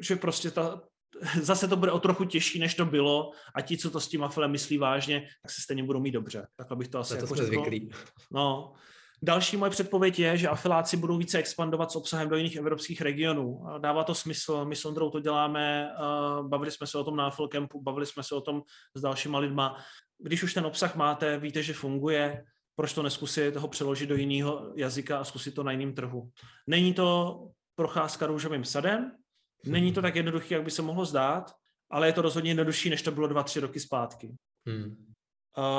[0.00, 0.82] že prostě ta,
[1.42, 4.24] zase to bude o trochu těžší, než to bylo a ti, co to s tím
[4.24, 6.46] afilem myslí vážně, tak se stejně budou mít dobře.
[6.56, 7.90] Takhle bych to asi to jako jsme zvyklí.
[8.30, 8.72] No,
[9.24, 13.64] Další moje předpověď je, že afiláci budou více expandovat s obsahem do jiných evropských regionů.
[13.78, 15.90] Dává to smysl, my s Ondrou to děláme,
[16.42, 18.62] bavili jsme se o tom na Afilcampu, bavili jsme se o tom
[18.94, 19.76] s dalšíma lidma.
[20.18, 22.44] Když už ten obsah máte, víte, že funguje,
[22.76, 26.30] proč to neskusit ho přeložit do jiného jazyka a zkusit to na jiném trhu.
[26.66, 27.38] Není to
[27.74, 29.12] procházka růžovým sadem,
[29.64, 31.52] není to tak jednoduché, jak by se mohlo zdát,
[31.90, 34.34] ale je to rozhodně jednodušší, než to bylo dva, tři roky zpátky.
[34.68, 35.12] Hmm.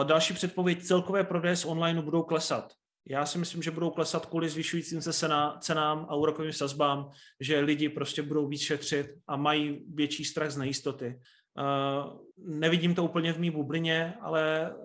[0.04, 2.74] Další předpověď, celkové prodeje z online budou klesat.
[3.10, 7.60] Já si myslím, že budou klesat kvůli zvyšujícím se cena, cenám a úrokovým sazbám, že
[7.60, 11.20] lidi prostě budou víc šetřit a mají větší strach z nejistoty.
[11.58, 14.76] Uh, nevidím to úplně v mý bublině, ale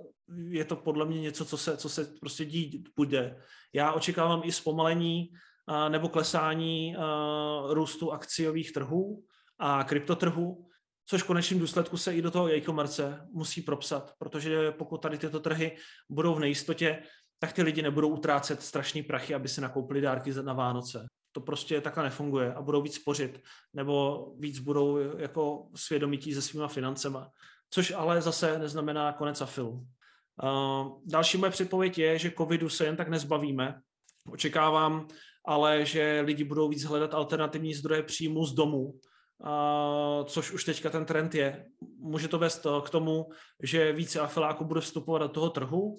[0.49, 3.37] je to podle mě něco, co se, co se prostě dít bude.
[3.73, 5.31] Já očekávám i zpomalení
[5.69, 9.25] uh, nebo klesání uh, růstu akciových trhů
[9.59, 10.69] a kryptotrhů,
[11.07, 15.41] což v konečném důsledku se i do toho e-commerce musí propsat, protože pokud tady tyto
[15.41, 15.77] trhy
[16.11, 17.03] budou v nejistotě,
[17.39, 21.07] tak ty lidi nebudou utrácet strašný prachy, aby si nakoupili dárky na Vánoce.
[21.33, 23.41] To prostě takhle nefunguje a budou víc spořit,
[23.75, 27.31] nebo víc budou jako svědomití se svýma financema.
[27.71, 29.87] Což ale zase neznamená konec afilu.
[30.43, 33.81] Uh, další moje předpověď je, že covidu se jen tak nezbavíme.
[34.31, 35.09] Očekávám
[35.47, 40.91] ale, že lidi budou víc hledat alternativní zdroje příjmu z domu, uh, což už teďka
[40.91, 41.67] ten trend je.
[41.99, 43.27] Může to vést k tomu,
[43.63, 45.99] že více afiláků bude vstupovat do toho trhu,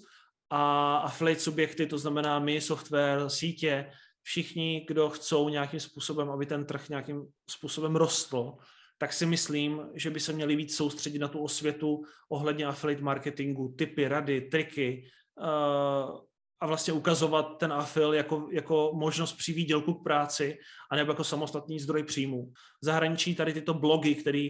[0.50, 6.66] a affiliate subjekty, to znamená my, software, sítě, všichni, kdo chcou nějakým způsobem, aby ten
[6.66, 8.54] trh nějakým způsobem rostl,
[9.00, 13.76] tak si myslím, že by se měli víc soustředit na tu osvětu ohledně affiliate marketingu,
[13.78, 16.20] typy, rady, triky uh,
[16.60, 20.58] a vlastně ukazovat ten afil jako, jako možnost při výdělku k práci
[20.92, 22.52] a nebo jako samostatný zdroj příjmu.
[22.82, 24.50] V zahraničí tady tyto blogy, které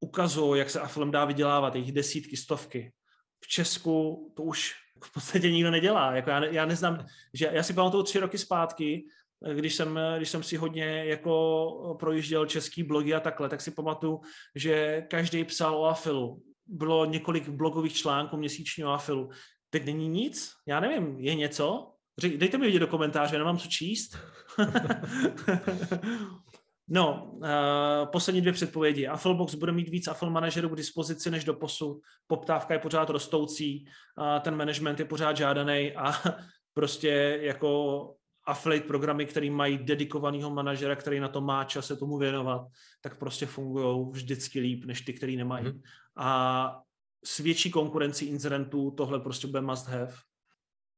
[0.00, 2.92] ukazují, jak se afilem dá vydělávat, jejich desítky, stovky.
[3.44, 4.74] V Česku to už
[5.04, 6.14] v podstatě nikdo nedělá.
[6.14, 9.04] Jako já, já neznám, že já si pamatuju tři roky zpátky,
[9.52, 14.20] když jsem, když jsem si hodně jako projížděl český blogy a takhle, tak si pamatuju,
[14.54, 16.42] že každý psal o afilu.
[16.66, 19.30] Bylo několik blogových článků měsíčního afilu.
[19.70, 20.50] Teď není nic?
[20.66, 21.90] Já nevím, je něco?
[22.36, 24.18] Dejte mi vidět do komentáře, nemám co číst.
[26.88, 27.46] No, uh,
[28.12, 29.06] poslední dvě předpovědi.
[29.06, 32.00] Affilbox bude mít víc Affil manažerů k dispozici než do posud.
[32.26, 33.86] Poptávka je pořád rostoucí,
[34.18, 36.12] uh, ten management je pořád žádaný a
[36.74, 38.14] prostě jako
[38.46, 42.66] affiliate programy, které mají dedikovaného manažera, který na to má čas se tomu věnovat,
[43.00, 45.64] tak prostě fungují vždycky líp, než ty, který nemají.
[45.64, 45.80] Hmm.
[46.16, 46.80] A
[47.24, 50.12] s větší konkurencí inzerentů tohle prostě bude must have.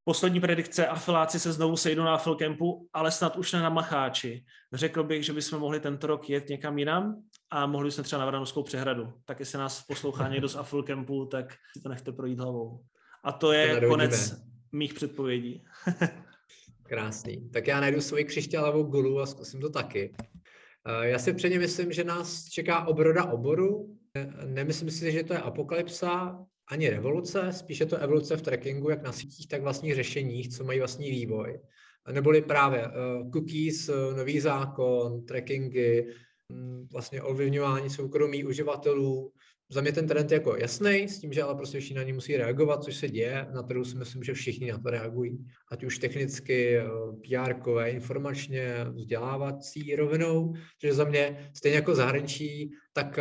[0.03, 4.45] Poslední predikce, afiláci se znovu sejdou na Afilcampu, ale snad už ne na Macháči.
[4.73, 8.25] Řekl bych, že bychom mohli tento rok jet někam jinam a mohli jsme třeba na
[8.25, 9.13] Vranovskou přehradu.
[9.25, 12.83] Tak jestli nás poslouchá někdo z Afilcampu, tak si to nechte projít hlavou.
[13.23, 14.41] A to je to konec
[14.71, 15.63] mých předpovědí.
[16.87, 17.49] Krásný.
[17.49, 20.13] Tak já najdu svoji křišťálovou gulu a zkusím to taky.
[20.87, 23.97] Eh, já si předně myslím, že nás čeká obroda oboru.
[24.45, 29.11] Nemyslím si, že to je apokalypsa, ani revoluce, spíše to evoluce v trackingu, jak na
[29.11, 31.59] sítích, tak vlastních řešeních, co mají vlastní vývoj.
[32.11, 32.87] Neboli právě
[33.33, 36.07] cookies, nový zákon, trackingy,
[36.49, 39.31] um, vlastně ovlivňování soukromí uživatelů.
[39.69, 42.37] Za mě ten trend je jako jasný, s tím, že ale prostě všichni na musí
[42.37, 43.47] reagovat, což se děje.
[43.53, 45.45] Na trhu si myslím, že všichni na to reagují.
[45.71, 47.53] Ať už technicky, uh, PR,
[47.85, 50.53] informačně, vzdělávací rovinou.
[50.81, 53.19] Takže za mě stejně jako zahraničí, tak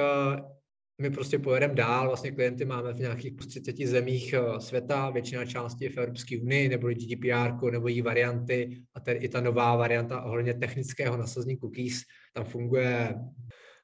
[1.02, 5.84] my prostě pojedeme dál, vlastně klienty máme v nějakých 30 zemích eh, světa, většina částí
[5.84, 10.22] je v Evropské unii, nebo GDPR, nebo jí varianty, a tady i ta nová varianta
[10.22, 13.14] ohledně technického nasazení cookies, tam funguje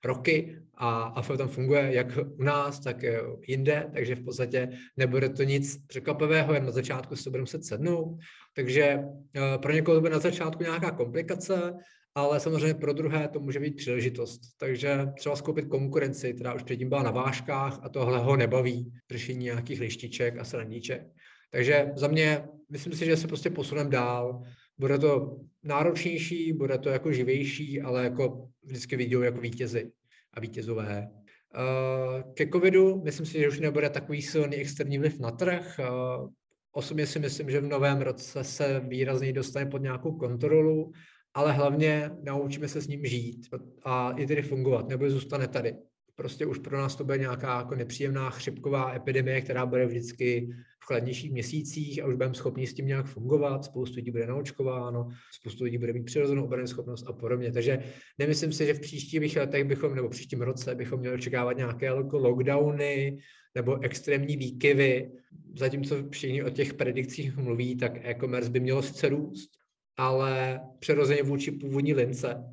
[0.04, 3.04] roky a AFL tam funguje jak u nás, tak
[3.48, 7.64] jinde, takže v podstatě nebude to nic překvapivého, jen na začátku se to budeme muset
[7.64, 8.18] sednout.
[8.56, 11.74] Takže eh, pro někoho to bude na začátku nějaká komplikace,
[12.14, 14.40] ale samozřejmě pro druhé to může být příležitost.
[14.58, 19.44] Takže třeba skoupit konkurenci, která už předtím byla na vážkách a tohle ho nebaví, řešení
[19.44, 21.02] nějakých lištiček a srandíček.
[21.50, 24.42] Takže za mě, myslím si, že se prostě posuneme dál.
[24.78, 29.92] Bude to náročnější, bude to jako živější, ale jako vždycky vidí jako vítězy
[30.34, 31.08] a vítězové.
[31.08, 35.80] Uh, ke covidu myslím si, že už nebude takový silný externí vliv na trh.
[35.80, 36.28] Uh,
[36.72, 40.92] osobně si myslím, že v novém roce se výrazně dostane pod nějakou kontrolu
[41.34, 43.48] ale hlavně naučíme se s ním žít
[43.82, 45.76] a i tedy fungovat, nebo zůstane tady.
[46.16, 50.48] Prostě už pro nás to bude nějaká jako nepříjemná chřipková epidemie, která bude vždycky
[50.82, 55.08] v chladnějších měsících a už budeme schopni s tím nějak fungovat, spoustu lidí bude naočkováno,
[55.32, 57.52] spoustu lidí bude mít přirozenou obrany schopnost a podobně.
[57.52, 57.78] Takže
[58.18, 61.86] nemyslím si, že v příštích letech bychom, nebo v příštím roce bychom měli očekávat nějaké
[61.86, 63.18] jako lockdowny
[63.54, 65.10] nebo extrémní výkyvy.
[65.58, 69.50] Zatímco všichni o těch predikcích mluví, tak e-commerce by mělo sice růst,
[69.96, 72.44] ale přirozeně vůči původní lince.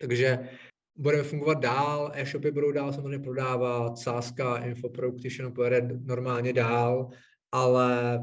[0.00, 0.38] Takže
[0.96, 7.08] budeme fungovat dál, e-shopy budou dál samozřejmě prodávat, sázka, infoprodukt, všechno pojede normálně dál,
[7.52, 8.20] ale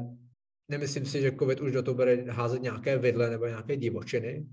[0.68, 4.46] nemyslím si, že COVID už do toho bude házet nějaké vidle nebo nějaké divočiny.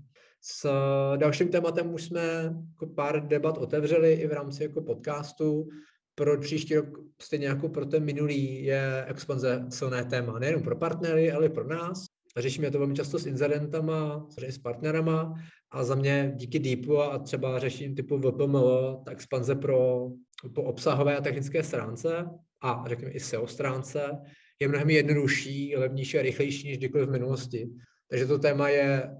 [0.44, 0.70] S
[1.16, 5.68] dalším tématem už jsme jako pár debat otevřeli i v rámci jako podcastu.
[6.14, 6.86] Pro příští rok,
[7.22, 10.38] stejně jako pro ten minulý, je expanze silné téma.
[10.38, 12.04] Nejen pro partnery, ale i pro nás.
[12.36, 15.34] Řešíme to velmi často s incidentama, s partnerama
[15.72, 20.08] a za mě díky Deepu a třeba řeším typu VPML, tak expanze pro,
[20.54, 22.26] po obsahové a technické stránce
[22.62, 24.18] a řekněme i SEO stránce
[24.60, 27.70] je mnohem jednodušší, levnější a rychlejší než kdykoliv v minulosti.
[28.10, 29.10] Takže to téma je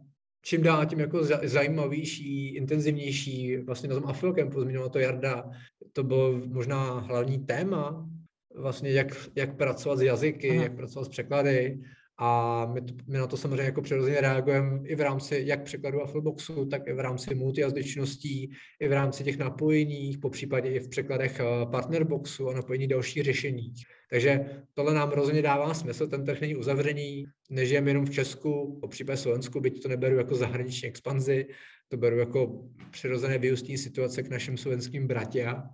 [0.44, 3.56] čím dál tím jako zajímavější, intenzivnější.
[3.56, 5.50] Vlastně na tom Affil Campu zmiňoval to Jarda,
[5.92, 8.08] to bylo možná hlavní téma,
[8.54, 10.62] vlastně jak, jak pracovat s jazyky, Aha.
[10.62, 11.80] jak pracovat s překlady
[12.18, 16.02] a my, to, my na to samozřejmě jako přirozeně reagujeme i v rámci jak překladu
[16.02, 20.88] Affleboxu, tak i v rámci multijazyčností, i v rámci těch napojení, po případě i v
[20.88, 23.72] překladech eh, Partnerboxu a napojení dalších řešení.
[24.10, 28.88] Takže tohle nám rozhodně dává smysl, ten trh není uzavřený, nežijeme jenom v Česku, po
[28.88, 31.46] případě Slovensku, byť to neberu jako zahraniční expanzi,
[31.88, 35.64] to beru jako přirozené vyústní situace k našim slovenským bratia.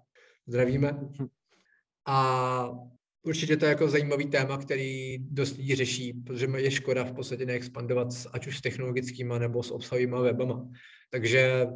[0.46, 1.00] Zdravíme.
[2.06, 2.70] A
[3.28, 7.46] Určitě to je jako zajímavý téma, který dost lidí řeší, protože je škoda v podstatě
[7.46, 10.68] neexpandovat ať už s technologickými nebo s obsahovými webama.
[11.10, 11.66] Takže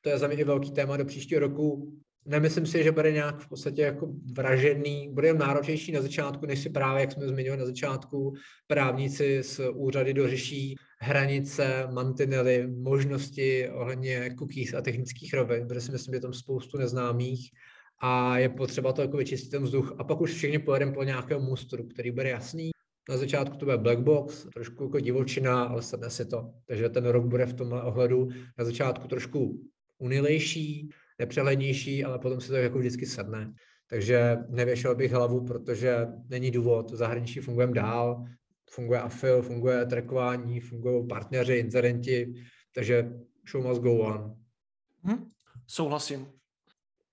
[0.00, 1.98] to je za mě i velký téma do příštího roku.
[2.26, 6.70] Nemyslím si, že bude nějak v podstatě jako vražedný, bude náročnější na začátku, než si
[6.70, 8.34] právě, jak jsme zmiňovali na začátku,
[8.66, 16.12] právníci z úřady dořeší hranice, mantinely, možnosti ohledně cookies a technických rovin, protože si myslím,
[16.12, 17.50] že je tam spoustu neznámých
[18.00, 21.42] a je potřeba to jako vyčistit ten vzduch a pak už všichni pojedeme po nějakém
[21.42, 22.70] mustru, který bude jasný.
[23.08, 26.50] Na začátku to bude black box, trošku jako divočina, ale sedne si to.
[26.66, 29.62] Takže ten rok bude v tomhle ohledu na začátku trošku
[29.98, 30.88] unilejší,
[31.18, 33.54] nepřehlednější, ale potom si to jako vždycky sedne.
[33.90, 38.24] Takže nevěšel bych hlavu, protože není důvod, zahraničí fungujeme dál,
[38.70, 42.34] funguje afil, funguje trackování, fungují partneři, inzerenti,
[42.74, 43.12] takže
[43.50, 44.36] show must go on.
[45.02, 45.28] Hmm,
[45.66, 46.37] souhlasím.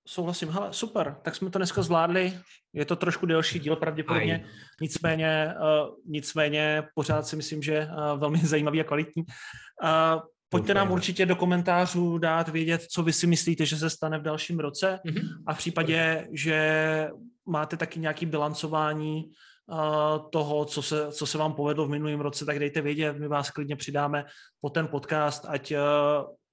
[0.08, 2.40] Souhlasím, hele, super, tak jsme to dneska zvládli,
[2.74, 4.44] je to trošku delší díl pravděpodobně, Aj.
[4.82, 9.24] nicméně, uh, nicméně pořád si myslím, že uh, velmi zajímavý a kvalitní.
[9.24, 14.20] Uh, pojďte nám určitě do komentářů dát vědět, co vy si myslíte, že se stane
[14.20, 15.00] v dalším roce.
[15.06, 15.44] Mm-hmm.
[15.46, 17.10] a v případě, že
[17.46, 22.46] máte taky nějaký bilancování uh, toho, co se, co se vám povedlo v minulém roce,
[22.46, 24.26] tak dejte vědět, my vás klidně přidáme
[24.62, 25.78] po ten podcast, ať uh,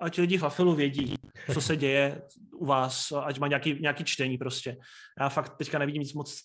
[0.03, 1.15] ať lidi v Afilu vědí,
[1.53, 2.23] co se děje
[2.53, 4.77] u vás, ať má nějaký, nějaký čtení prostě.
[5.21, 6.41] Já fakt teďka nevidím nic moc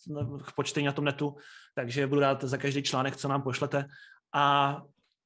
[0.45, 1.35] k počtení na tom netu,
[1.75, 3.85] takže budu rád za každý článek, co nám pošlete.
[4.33, 4.77] A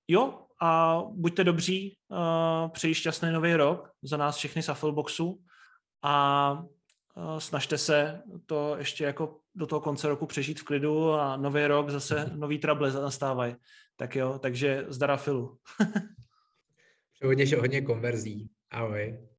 [0.08, 5.42] jo, a buďte dobří, uh, přeji šťastný nový rok za nás všechny z Affilboxu
[6.04, 11.38] a uh, snažte se to ještě jako do toho konce roku přežít v klidu a
[11.38, 13.56] nový rok zase nový trable nastávají.
[13.96, 15.58] Tak jo, takže zdar Afilu.
[17.24, 18.50] hodně, hodně konverzí.
[18.72, 19.31] Ahoj.